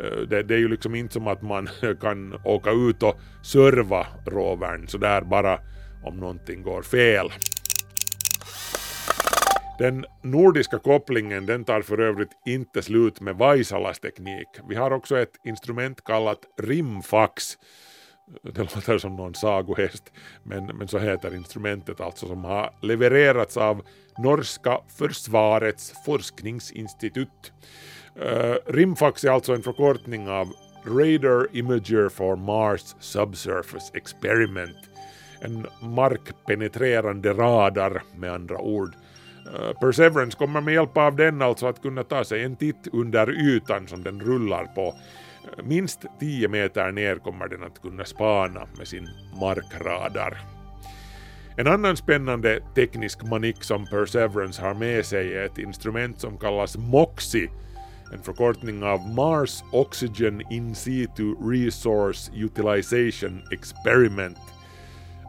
Eh, 0.00 0.18
det, 0.28 0.42
det, 0.42 0.54
är 0.54 0.58
ju 0.58 0.68
liksom 0.68 0.94
inte 0.94 1.12
som 1.12 1.26
att 1.26 1.42
man 1.42 1.68
kan 2.00 2.40
åka 2.44 2.70
ut 2.70 3.02
och 3.02 3.16
serva 3.42 4.06
rovern 4.26 4.88
sådär 4.88 5.20
bara 5.20 5.58
om 6.04 6.16
någonting 6.16 6.62
går 6.62 6.82
fel. 6.82 7.32
Den 9.78 10.04
nordiska 10.22 10.78
kopplingen 10.78 11.46
den 11.46 11.64
tar 11.64 11.82
för 11.82 12.00
övrigt 12.00 12.32
inte 12.46 12.82
slut 12.82 13.20
med 13.20 13.36
Vaisalas 13.36 14.00
teknik. 14.00 14.48
Vi 14.68 14.74
har 14.74 14.90
också 14.90 15.18
ett 15.18 15.32
instrument 15.44 16.04
kallat 16.04 16.38
rimfax. 16.62 17.58
Det 18.42 18.74
låter 18.74 18.98
som 18.98 19.16
någon 19.16 19.34
sagohäst, 19.34 20.12
men, 20.42 20.66
men 20.66 20.88
så 20.88 20.98
heter 20.98 21.34
instrumentet 21.34 22.00
alltså 22.00 22.26
som 22.26 22.44
har 22.44 22.70
levererats 22.80 23.56
av 23.56 23.82
norska 24.18 24.78
försvarets 24.98 25.92
forskningsinstitut. 26.06 27.52
Uh, 28.22 28.72
Rimfax 28.72 29.24
är 29.24 29.30
alltså 29.30 29.54
en 29.54 29.62
förkortning 29.62 30.28
av 30.28 30.52
Radar 30.84 31.48
Imager 31.52 32.08
for 32.08 32.36
Mars 32.36 32.94
Subsurface 33.00 33.90
Experiment. 33.94 34.76
En 35.40 35.66
markpenetrerande 35.80 37.32
radar 37.32 38.02
med 38.16 38.32
andra 38.32 38.58
ord. 38.58 38.94
Uh, 39.46 39.72
Perseverance 39.80 40.38
kommer 40.38 40.60
med 40.60 40.74
hjälp 40.74 40.96
av 40.96 41.16
den 41.16 41.42
alltså 41.42 41.66
att 41.66 41.82
kunna 41.82 42.04
ta 42.04 42.24
sig 42.24 42.42
en 42.42 42.56
titt 42.56 42.88
under 42.92 43.30
ytan 43.30 43.88
som 43.88 44.02
den 44.02 44.20
rullar 44.20 44.64
på. 44.64 44.94
Minst 45.62 46.04
10 46.20 46.48
meter 46.48 46.92
ner 46.92 47.16
kommer 47.16 47.48
den 47.48 47.62
att 47.62 47.82
kunna 47.82 48.04
spana 48.04 48.66
med 48.78 48.88
sin 48.88 49.08
markradar. 49.40 50.38
En 51.56 51.66
annan 51.66 51.96
spännande 51.96 52.60
teknisk 52.74 53.22
manick 53.22 53.64
som 53.64 53.86
Perseverance 53.86 54.62
har 54.62 54.74
med 54.74 55.06
sig 55.06 55.34
är 55.34 55.44
ett 55.44 55.58
instrument 55.58 56.20
som 56.20 56.38
kallas 56.38 56.76
MOXIE 56.76 57.48
en 58.12 58.22
förkortning 58.22 58.82
av 58.82 59.08
Mars 59.08 59.64
Oxygen 59.72 60.42
In 60.50 60.74
Situ 60.74 61.34
Resource 61.34 62.30
Utilization 62.34 63.42
Experiment. 63.50 64.38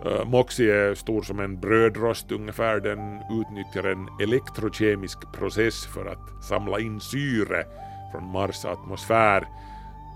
Eh, 0.05 0.25
MOXI 0.25 0.29
MOXIE 0.29 0.73
är 0.73 0.95
stor 0.95 1.21
som 1.21 1.39
en 1.39 1.59
brödrost 1.59 2.31
ungefär. 2.31 2.79
Den 2.79 3.19
utnyttjar 3.41 3.91
en 3.91 4.07
elektrokemisk 4.21 5.33
process 5.33 5.85
för 5.85 6.05
att 6.05 6.43
samla 6.43 6.79
in 6.79 6.99
syre 6.99 7.63
från 8.11 8.31
Mars 8.31 8.65
atmosfär 8.65 9.47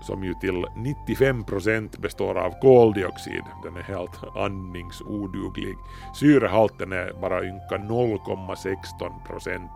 som 0.00 0.24
ju 0.24 0.34
till 0.34 0.66
95% 0.76 2.00
består 2.00 2.38
av 2.38 2.60
koldioxid. 2.60 3.42
Den 3.64 3.76
är 3.76 3.82
helt 3.82 4.36
andningsoduglig. 4.36 5.76
Syrehalten 6.14 6.92
är 6.92 7.12
bara 7.20 7.44
ynka 7.44 7.76
0,16% 7.76 9.68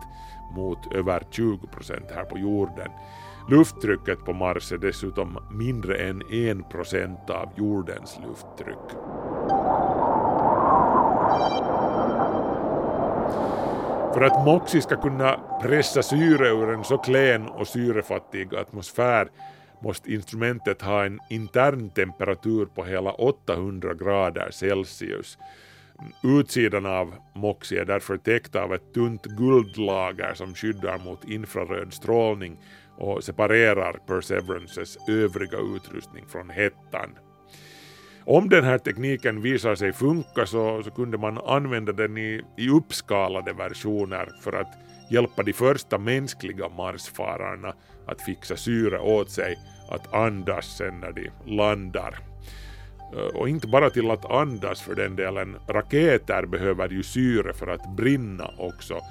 mot 0.55 0.93
över 0.93 1.19
20% 1.19 2.15
här 2.15 2.23
på 2.23 2.37
jorden. 2.37 2.91
Lufttrycket 3.49 4.25
på 4.25 4.33
Mars 4.33 4.71
är 4.71 4.77
dessutom 4.77 5.39
mindre 5.51 5.95
än 5.95 6.23
1% 6.23 7.29
av 7.29 7.49
jordens 7.55 8.19
lufttryck. 8.27 8.97
För 14.13 14.21
att 14.21 14.45
MOXIE 14.45 14.81
ska 14.81 15.01
kunna 15.01 15.39
pressa 15.61 16.03
syre 16.03 16.49
ur 16.49 16.73
en 16.73 16.83
så 16.83 16.97
klen 16.97 17.47
och 17.47 17.67
syrefattig 17.67 18.55
atmosfär 18.55 19.27
måste 19.83 20.13
instrumentet 20.13 20.81
ha 20.81 21.05
en 21.05 21.19
intern 21.29 21.89
temperatur 21.89 22.65
på 22.65 22.83
hela 22.83 23.11
800 23.11 23.93
grader 23.93 24.51
Celsius. 24.51 25.37
Utsidan 26.23 26.85
av 26.85 27.13
MOXIE 27.33 27.81
är 27.81 27.85
därför 27.85 28.17
täckt 28.17 28.55
av 28.55 28.73
ett 28.73 28.93
tunt 28.93 29.25
guldlager 29.25 30.33
som 30.33 30.55
skyddar 30.55 30.97
mot 31.05 31.29
infraröd 31.29 31.93
strålning 31.93 32.57
och 32.97 33.23
separerar 33.23 33.93
Perseverances 34.07 34.97
övriga 35.07 35.57
utrustning 35.57 36.25
från 36.27 36.49
hettan. 36.49 37.09
Om 38.25 38.49
den 38.49 38.63
här 38.63 38.77
tekniken 38.77 39.41
visar 39.41 39.75
sig 39.75 39.93
funka 39.93 40.45
så, 40.45 40.83
så 40.83 40.91
kunde 40.91 41.17
man 41.17 41.37
använda 41.37 41.91
den 41.91 42.17
i, 42.17 42.41
i 42.57 42.69
uppskalade 42.69 43.53
versioner 43.53 44.29
för 44.41 44.53
att 44.53 44.73
hjälpa 45.09 45.43
de 45.43 45.53
första 45.53 45.97
mänskliga 45.97 46.69
marsfararna 46.69 47.73
att 48.05 48.21
fixa 48.21 48.55
syre 48.55 48.99
åt 48.99 49.29
sig 49.29 49.57
att 49.89 50.13
andas 50.13 50.77
sen 50.77 50.99
när 50.99 51.11
de 51.11 51.29
landar. 51.45 52.19
Eh, 53.15 53.39
och 53.39 53.49
inte 53.49 53.67
bara 53.67 53.89
till 53.89 54.11
att 54.11 54.31
andas 54.31 54.81
för 54.81 54.95
den 54.95 55.15
delen, 55.15 55.55
raketer 55.67 56.45
behöver 56.45 56.89
ju 56.89 57.03
syre 57.03 57.53
för 57.53 57.67
att 57.67 57.95
brinna 57.95 58.51
också. 58.57 59.01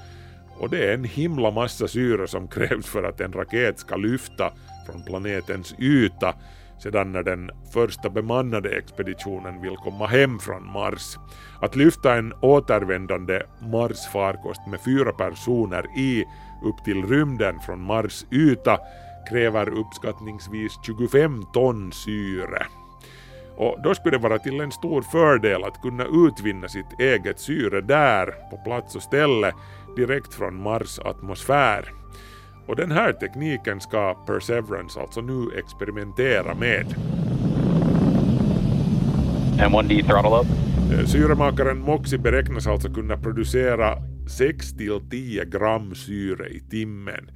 Och 0.59 0.71
det 0.71 0.89
är 0.89 0.95
en 0.95 1.05
himla 1.05 1.51
massa 1.51 1.89
syre 1.89 2.29
som 2.29 2.49
krävs 2.49 2.87
för 2.87 3.03
att 3.03 3.21
en 3.21 3.33
raket 3.33 3.79
ska 3.79 3.97
lyfta 3.97 4.53
från 4.87 5.05
planetens 5.05 5.75
yta 5.79 6.35
sedan 6.83 7.13
när 7.13 7.23
den 7.23 7.51
första 7.75 8.11
bemannade 8.11 8.69
expeditionen 8.79 9.63
vill 9.63 9.77
komma 9.77 10.07
hem 10.07 10.39
från 10.39 10.73
Mars. 10.73 11.17
Att 11.61 11.77
lyfta 11.77 12.15
en 12.15 12.33
återvändande 12.41 13.43
Mars-farkost 13.61 14.67
med 14.67 14.81
fyra 14.85 15.13
personer 15.13 15.99
i 15.99 16.25
upp 16.65 16.85
till 16.85 17.05
rymden 17.05 17.61
från 17.67 17.81
Mars 17.83 18.25
yta 18.31 18.79
kräver 19.29 19.69
uppskattningsvis 19.69 20.73
25 20.87 21.45
ton 21.53 21.93
syre. 21.93 22.67
Och 23.57 23.83
då 23.85 23.95
skulle 23.95 24.17
det 24.17 24.23
vara 24.23 24.39
till 24.39 24.61
en 24.61 24.73
stor 24.73 25.03
fördel 25.03 25.65
att 25.65 25.83
kunna 25.83 26.05
utvinna 26.05 26.69
sitt 26.69 27.01
eget 27.01 27.41
syre 27.41 27.81
där, 27.81 28.27
på 28.51 28.57
plats 28.57 28.97
och 28.97 29.03
ställe, 29.03 29.53
direkt 29.97 30.35
från 30.35 30.63
Mars 30.63 30.99
atmosfär. 30.99 31.93
Och 32.73 32.77
den 32.77 32.93
här 32.93 33.13
tekniken 33.13 33.81
ska 33.81 34.15
Perseverance 34.15 35.01
alltså 35.01 35.21
nu 35.21 35.59
experimentera 35.59 36.55
med. 36.55 36.87
M1D 39.59 40.03
throttle 40.07 40.41
up. 40.41 40.47
Eh, 40.93 41.07
syremakaren 41.07 41.79
Moxie 41.79 42.19
beräknas 42.19 42.67
alltså 42.67 42.89
kunna 42.95 43.17
producera 43.17 43.97
6-10 44.27 45.45
gram 45.45 45.95
syre 45.95 46.49
i 46.49 46.61
timmen 46.61 47.31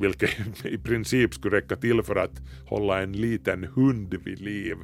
vilket 0.00 0.30
i 0.64 0.78
princip 0.78 1.34
skulle 1.34 1.56
räcka 1.56 1.76
till 1.76 2.02
för 2.02 2.16
att 2.16 2.40
hålla 2.66 3.02
en 3.02 3.12
liten 3.12 3.64
hund 3.64 4.14
vid 4.24 4.40
liv. 4.40 4.76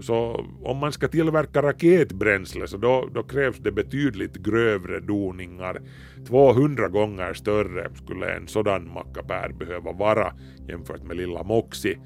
Så 0.00 0.46
om 0.62 0.76
man 0.76 0.92
ska 0.92 1.08
tillverka 1.08 1.62
raketbränsle 1.62 2.66
så 2.66 2.76
då, 2.76 3.08
då 3.14 3.22
krävs 3.22 3.58
det 3.58 3.72
betydligt 3.72 4.36
grövre 4.36 5.00
doningar. 5.00 5.80
200 6.28 6.88
gånger 6.88 7.34
större 7.34 7.90
skulle 7.94 8.34
en 8.34 8.48
sådan 8.48 8.92
mackapär 8.92 9.52
behöva 9.58 9.92
vara 9.92 10.34
jämfört 10.68 11.02
med 11.02 11.16
lilla 11.16 11.42
Moxie. 11.42 11.98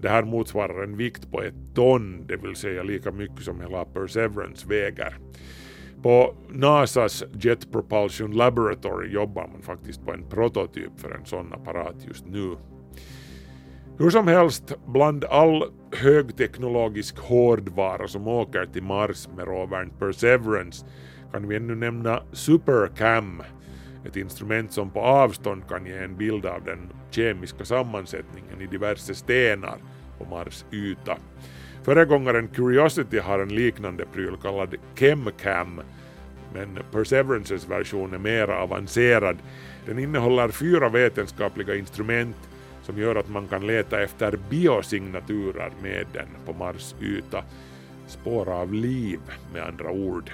Det 0.00 0.08
här 0.08 0.22
motsvarar 0.22 0.84
en 0.84 0.96
vikt 0.96 1.30
på 1.30 1.42
ett 1.42 1.74
ton, 1.74 2.26
det 2.26 2.36
vill 2.36 2.56
säga 2.56 2.82
lika 2.82 3.12
mycket 3.12 3.40
som 3.44 3.60
hela 3.60 3.84
Perseverance 3.84 4.68
väger. 4.68 5.18
På 6.02 6.34
NASAs 6.48 7.24
Jet 7.32 7.72
Propulsion 7.72 8.30
Laboratory 8.30 9.12
jobbar 9.12 9.48
man 9.48 9.62
faktiskt 9.62 10.04
på 10.04 10.12
en 10.12 10.28
prototyp 10.28 11.00
för 11.00 11.10
en 11.10 11.26
sån 11.26 11.52
apparat 11.52 11.94
just 12.06 12.26
nu. 12.26 12.56
Hur 13.98 14.10
som 14.10 14.28
helst, 14.28 14.74
bland 14.86 15.24
all 15.24 15.64
högteknologisk 15.92 17.18
hårdvara 17.18 18.08
som 18.08 18.28
åker 18.28 18.66
till 18.66 18.82
Mars 18.82 19.28
med 19.36 19.46
rovern 19.46 19.90
Perseverance 19.98 20.86
kan 21.32 21.48
vi 21.48 21.56
ännu 21.56 21.74
nämna 21.74 22.22
Supercam, 22.32 23.42
ett 24.06 24.16
instrument 24.16 24.72
som 24.72 24.90
på 24.90 25.00
avstånd 25.00 25.68
kan 25.68 25.86
ge 25.86 25.98
en 25.98 26.16
bild 26.16 26.46
av 26.46 26.64
den 26.64 26.92
kemiska 27.10 27.64
sammansättningen 27.64 28.60
i 28.60 28.66
diverse 28.66 29.14
stenar 29.14 29.78
på 30.18 30.24
Mars 30.24 30.64
yta. 30.72 31.16
Föregångaren 31.86 32.48
Curiosity 32.48 33.18
har 33.18 33.38
en 33.38 33.48
liknande 33.48 34.04
pryl 34.12 34.36
kallad 34.42 34.74
ChemCam, 34.94 35.80
men 36.54 36.78
Perseverances 36.92 37.68
version 37.68 38.14
är 38.14 38.18
mer 38.18 38.50
avancerad. 38.50 39.36
Den 39.86 39.98
innehåller 39.98 40.48
fyra 40.48 40.88
vetenskapliga 40.88 41.74
instrument 41.74 42.36
som 42.82 42.98
gör 42.98 43.14
att 43.14 43.28
man 43.28 43.48
kan 43.48 43.66
leta 43.66 44.02
efter 44.02 44.38
biosignaturer 44.50 45.72
med 45.82 46.06
den 46.12 46.28
på 46.46 46.52
Mars 46.52 46.94
yta. 47.00 47.44
Spår 48.06 48.48
av 48.48 48.74
liv 48.74 49.20
med 49.52 49.62
andra 49.62 49.90
ord. 49.90 50.30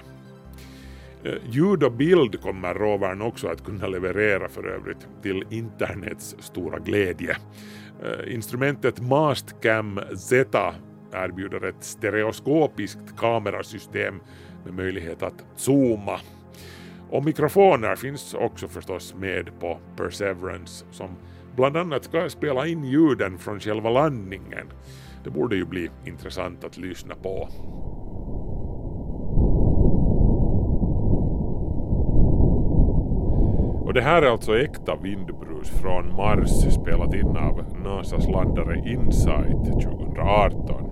Eh, 1.24 1.34
ljud 1.50 1.82
och 1.82 1.92
bild 1.92 2.40
kommer 2.40 2.74
rovern 2.74 3.22
också 3.22 3.48
att 3.48 3.64
kunna 3.64 3.86
leverera 3.86 4.48
för 4.48 4.66
övrigt 4.66 5.06
till 5.22 5.44
internets 5.50 6.36
stora 6.38 6.78
glädje. 6.78 7.36
Eh, 8.02 8.34
instrumentet 8.34 9.00
Mastcam 9.00 10.00
Z 10.16 10.74
erbjuder 11.12 11.64
ett 11.64 11.84
stereoskopiskt 11.84 13.16
kamerasystem 13.16 14.20
med 14.64 14.74
möjlighet 14.74 15.22
att 15.22 15.44
zooma. 15.56 16.20
Och 17.10 17.24
mikrofoner 17.24 17.96
finns 17.96 18.34
också 18.34 18.68
förstås 18.68 19.14
med 19.14 19.60
på 19.60 19.78
Perseverance 19.96 20.84
som 20.90 21.16
bland 21.56 21.76
annat 21.76 22.04
ska 22.04 22.28
spela 22.28 22.66
in 22.66 22.84
ljuden 22.84 23.38
från 23.38 23.60
själva 23.60 23.90
landningen. 23.90 24.72
Det 25.24 25.30
borde 25.30 25.56
ju 25.56 25.64
bli 25.64 25.90
intressant 26.04 26.64
att 26.64 26.76
lyssna 26.76 27.14
på. 27.14 27.48
Och 33.86 33.94
det 33.94 34.02
här 34.02 34.22
är 34.22 34.30
alltså 34.30 34.58
äkta 34.58 34.96
vindbrus 34.96 35.70
från 35.70 36.16
Mars 36.16 36.74
spelat 36.74 37.14
in 37.14 37.36
av 37.36 37.64
NASAs 37.84 38.28
landare 38.28 38.82
InSight 38.86 39.64
2018. 39.82 40.91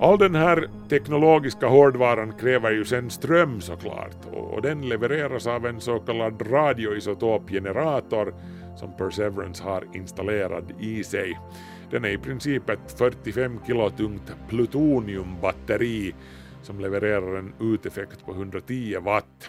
All 0.00 0.18
den 0.18 0.34
här 0.34 0.68
teknologiska 0.88 1.66
hårdvaran 1.66 2.32
kräver 2.32 2.70
ju 2.70 2.84
sen 2.84 3.10
ström 3.10 3.60
såklart 3.60 4.26
och 4.32 4.62
den 4.62 4.88
levereras 4.88 5.46
av 5.46 5.66
en 5.66 5.80
så 5.80 5.98
kallad 5.98 6.52
radioisotopgenerator 6.52 8.34
som 8.76 8.96
Perseverance 8.96 9.62
har 9.62 9.84
installerad 9.94 10.72
i 10.80 11.04
sig. 11.04 11.38
Den 11.90 12.04
är 12.04 12.08
i 12.08 12.18
princip 12.18 12.70
ett 12.70 12.98
45 12.98 13.60
kilo 13.66 13.90
tungt 13.90 14.32
plutoniumbatteri 14.48 16.14
som 16.62 16.80
levererar 16.80 17.38
en 17.38 17.52
uteffekt 17.60 18.26
på 18.26 18.32
110 18.32 18.96
watt. 19.00 19.46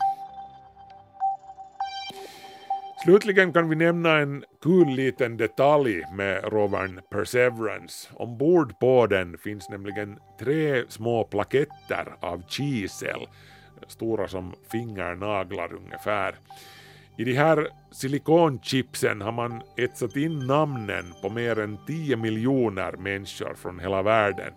Slutligen 3.03 3.53
kan 3.53 3.69
vi 3.69 3.75
nämna 3.75 4.17
en 4.17 4.43
kul 4.63 4.87
liten 4.87 5.37
detalj 5.37 6.03
med 6.13 6.43
rovern 6.43 7.01
Perseverance. 7.11 8.09
Ombord 8.13 8.79
på 8.79 9.07
den 9.07 9.37
finns 9.37 9.69
nämligen 9.69 10.19
tre 10.39 10.83
små 10.89 11.23
plaketter 11.23 12.15
av 12.19 12.41
kisel, 12.47 13.27
stora 13.87 14.27
som 14.27 14.53
fingernaglar 14.71 15.73
ungefär. 15.73 16.35
I 17.17 17.23
de 17.23 17.33
här 17.33 17.67
silikonchipsen 17.91 19.21
har 19.21 19.31
man 19.31 19.61
etsat 19.77 20.15
in 20.15 20.47
namnen 20.47 21.13
på 21.21 21.29
mer 21.29 21.59
än 21.59 21.77
10 21.87 22.15
miljoner 22.15 22.91
människor 22.91 23.53
från 23.53 23.79
hela 23.79 24.01
världen 24.01 24.53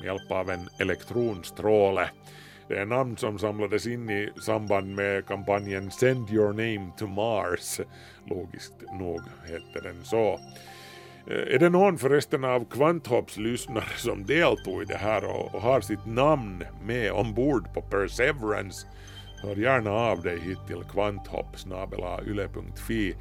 med 0.00 0.06
hjälp 0.06 0.30
av 0.30 0.50
en 0.50 0.68
elektronstråle. 0.78 2.10
Det 2.68 2.78
är 2.78 2.86
namn 2.86 3.16
som 3.16 3.38
samlades 3.38 3.86
in 3.86 4.10
i 4.10 4.30
samband 4.40 4.94
med 4.94 5.26
kampanjen 5.26 5.90
Send 5.90 6.30
your 6.30 6.48
name 6.48 6.92
to 6.98 7.06
Mars. 7.06 7.80
Logiskt 8.26 8.74
nog 8.92 9.20
hette 9.42 9.88
den 9.88 10.04
så. 10.04 10.40
Eh, 11.26 11.54
är 11.54 11.58
det 11.58 11.70
någon 11.70 11.98
förresten 11.98 12.44
av 12.44 12.64
Kvanthopps 12.64 13.36
lyssnare 13.36 13.96
som 13.96 14.26
deltog 14.26 14.82
i 14.82 14.84
det 14.84 14.96
här 14.96 15.24
och, 15.24 15.54
och 15.54 15.62
har 15.62 15.80
sitt 15.80 16.06
namn 16.06 16.64
med 16.82 17.12
ombord 17.12 17.74
på 17.74 17.82
Perseverance 17.82 18.86
Hör 19.44 19.56
gärna 19.56 19.90
av 19.90 20.22
dig 20.22 20.40
hit 20.40 20.58
till 20.66 20.84
kvanthopp 20.90 21.56
yle.fi. 22.26 23.16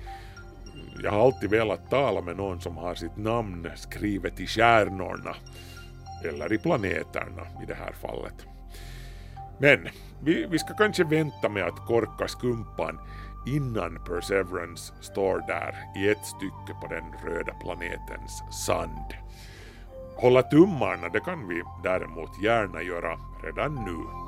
Jag 1.03 1.11
har 1.11 1.25
alltid 1.25 1.49
velat 1.49 1.89
tala 1.89 2.21
med 2.21 2.37
någon 2.37 2.61
som 2.61 2.77
har 2.77 2.95
sitt 2.95 3.17
namn 3.17 3.69
skrivet 3.75 4.39
i 4.39 4.47
stjärnorna. 4.47 5.35
Eller 6.25 6.53
i 6.53 6.57
planeterna 6.57 7.41
i 7.63 7.65
det 7.67 7.73
här 7.73 7.91
fallet. 7.91 8.52
Men 9.57 9.87
vi, 10.23 10.45
vi 10.49 10.59
ska 10.59 10.73
kanske 10.73 11.03
vänta 11.03 11.49
med 11.49 11.63
att 11.63 11.87
korka 11.87 12.27
skumpan 12.27 12.99
innan 13.45 13.99
Perseverance 14.05 14.93
står 15.01 15.43
där 15.47 15.75
i 15.95 16.09
ett 16.09 16.25
stycke 16.25 16.79
på 16.81 16.87
den 16.87 17.03
röda 17.25 17.53
planetens 17.53 18.43
sand. 18.65 19.13
Hålla 20.15 20.41
tummarna 20.41 21.09
det 21.09 21.19
kan 21.19 21.47
vi 21.47 21.63
däremot 21.83 22.43
gärna 22.43 22.81
göra 22.81 23.19
redan 23.43 23.75
nu. 23.75 24.23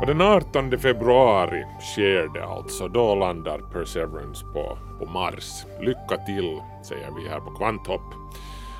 Och 0.00 0.06
den 0.08 0.20
18 0.20 0.78
februari 0.78 1.64
sker 1.80 2.28
det 2.34 2.44
alltså, 2.44 2.88
då 2.88 3.14
landar 3.14 3.58
Perseverance 3.58 4.46
på, 4.46 4.78
på 4.98 5.10
Mars. 5.10 5.66
Lycka 5.80 6.16
till, 6.26 6.60
säger 6.82 7.10
vi 7.10 7.28
här 7.28 7.40
på 7.40 7.50
Kvanthopp. 7.50 8.14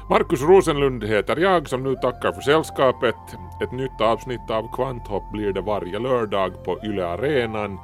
Markus 0.08 0.42
Rosenlund 0.42 1.04
heter 1.04 1.36
jag 1.36 1.68
som 1.68 1.82
nu 1.82 1.94
tackar 1.94 2.32
för 2.32 2.40
sällskapet. 2.40 3.14
Ett 3.62 3.72
nytt 3.72 4.00
avsnitt 4.00 4.50
av 4.50 4.74
Kvanthopp 4.74 5.32
blir 5.32 5.52
det 5.52 5.60
varje 5.60 5.98
lördag 5.98 6.64
på 6.64 6.78
Yle 6.84 7.06
Arenan 7.06 7.78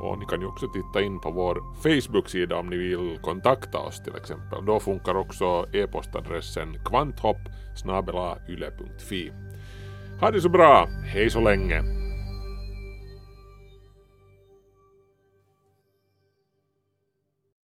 och 0.00 0.18
ni 0.18 0.26
kan 0.26 0.40
ju 0.40 0.46
också 0.46 0.66
titta 0.68 1.02
in 1.02 1.20
på 1.20 1.30
vår 1.30 1.62
Facebook-sida 1.82 2.56
om 2.56 2.66
ni 2.66 2.76
vill 2.76 3.18
kontakta 3.22 3.78
oss 3.78 4.02
till 4.02 4.16
exempel. 4.16 4.64
Då 4.64 4.80
funkar 4.80 5.14
också 5.14 5.66
e-postadressen 5.72 6.84
kvanthopp 6.84 7.40
yle.fi. 8.48 9.32
Ha 10.20 10.30
det 10.30 10.40
så 10.40 10.48
bra, 10.48 10.88
hej 11.04 11.30
så 11.30 11.40
länge! 11.40 12.05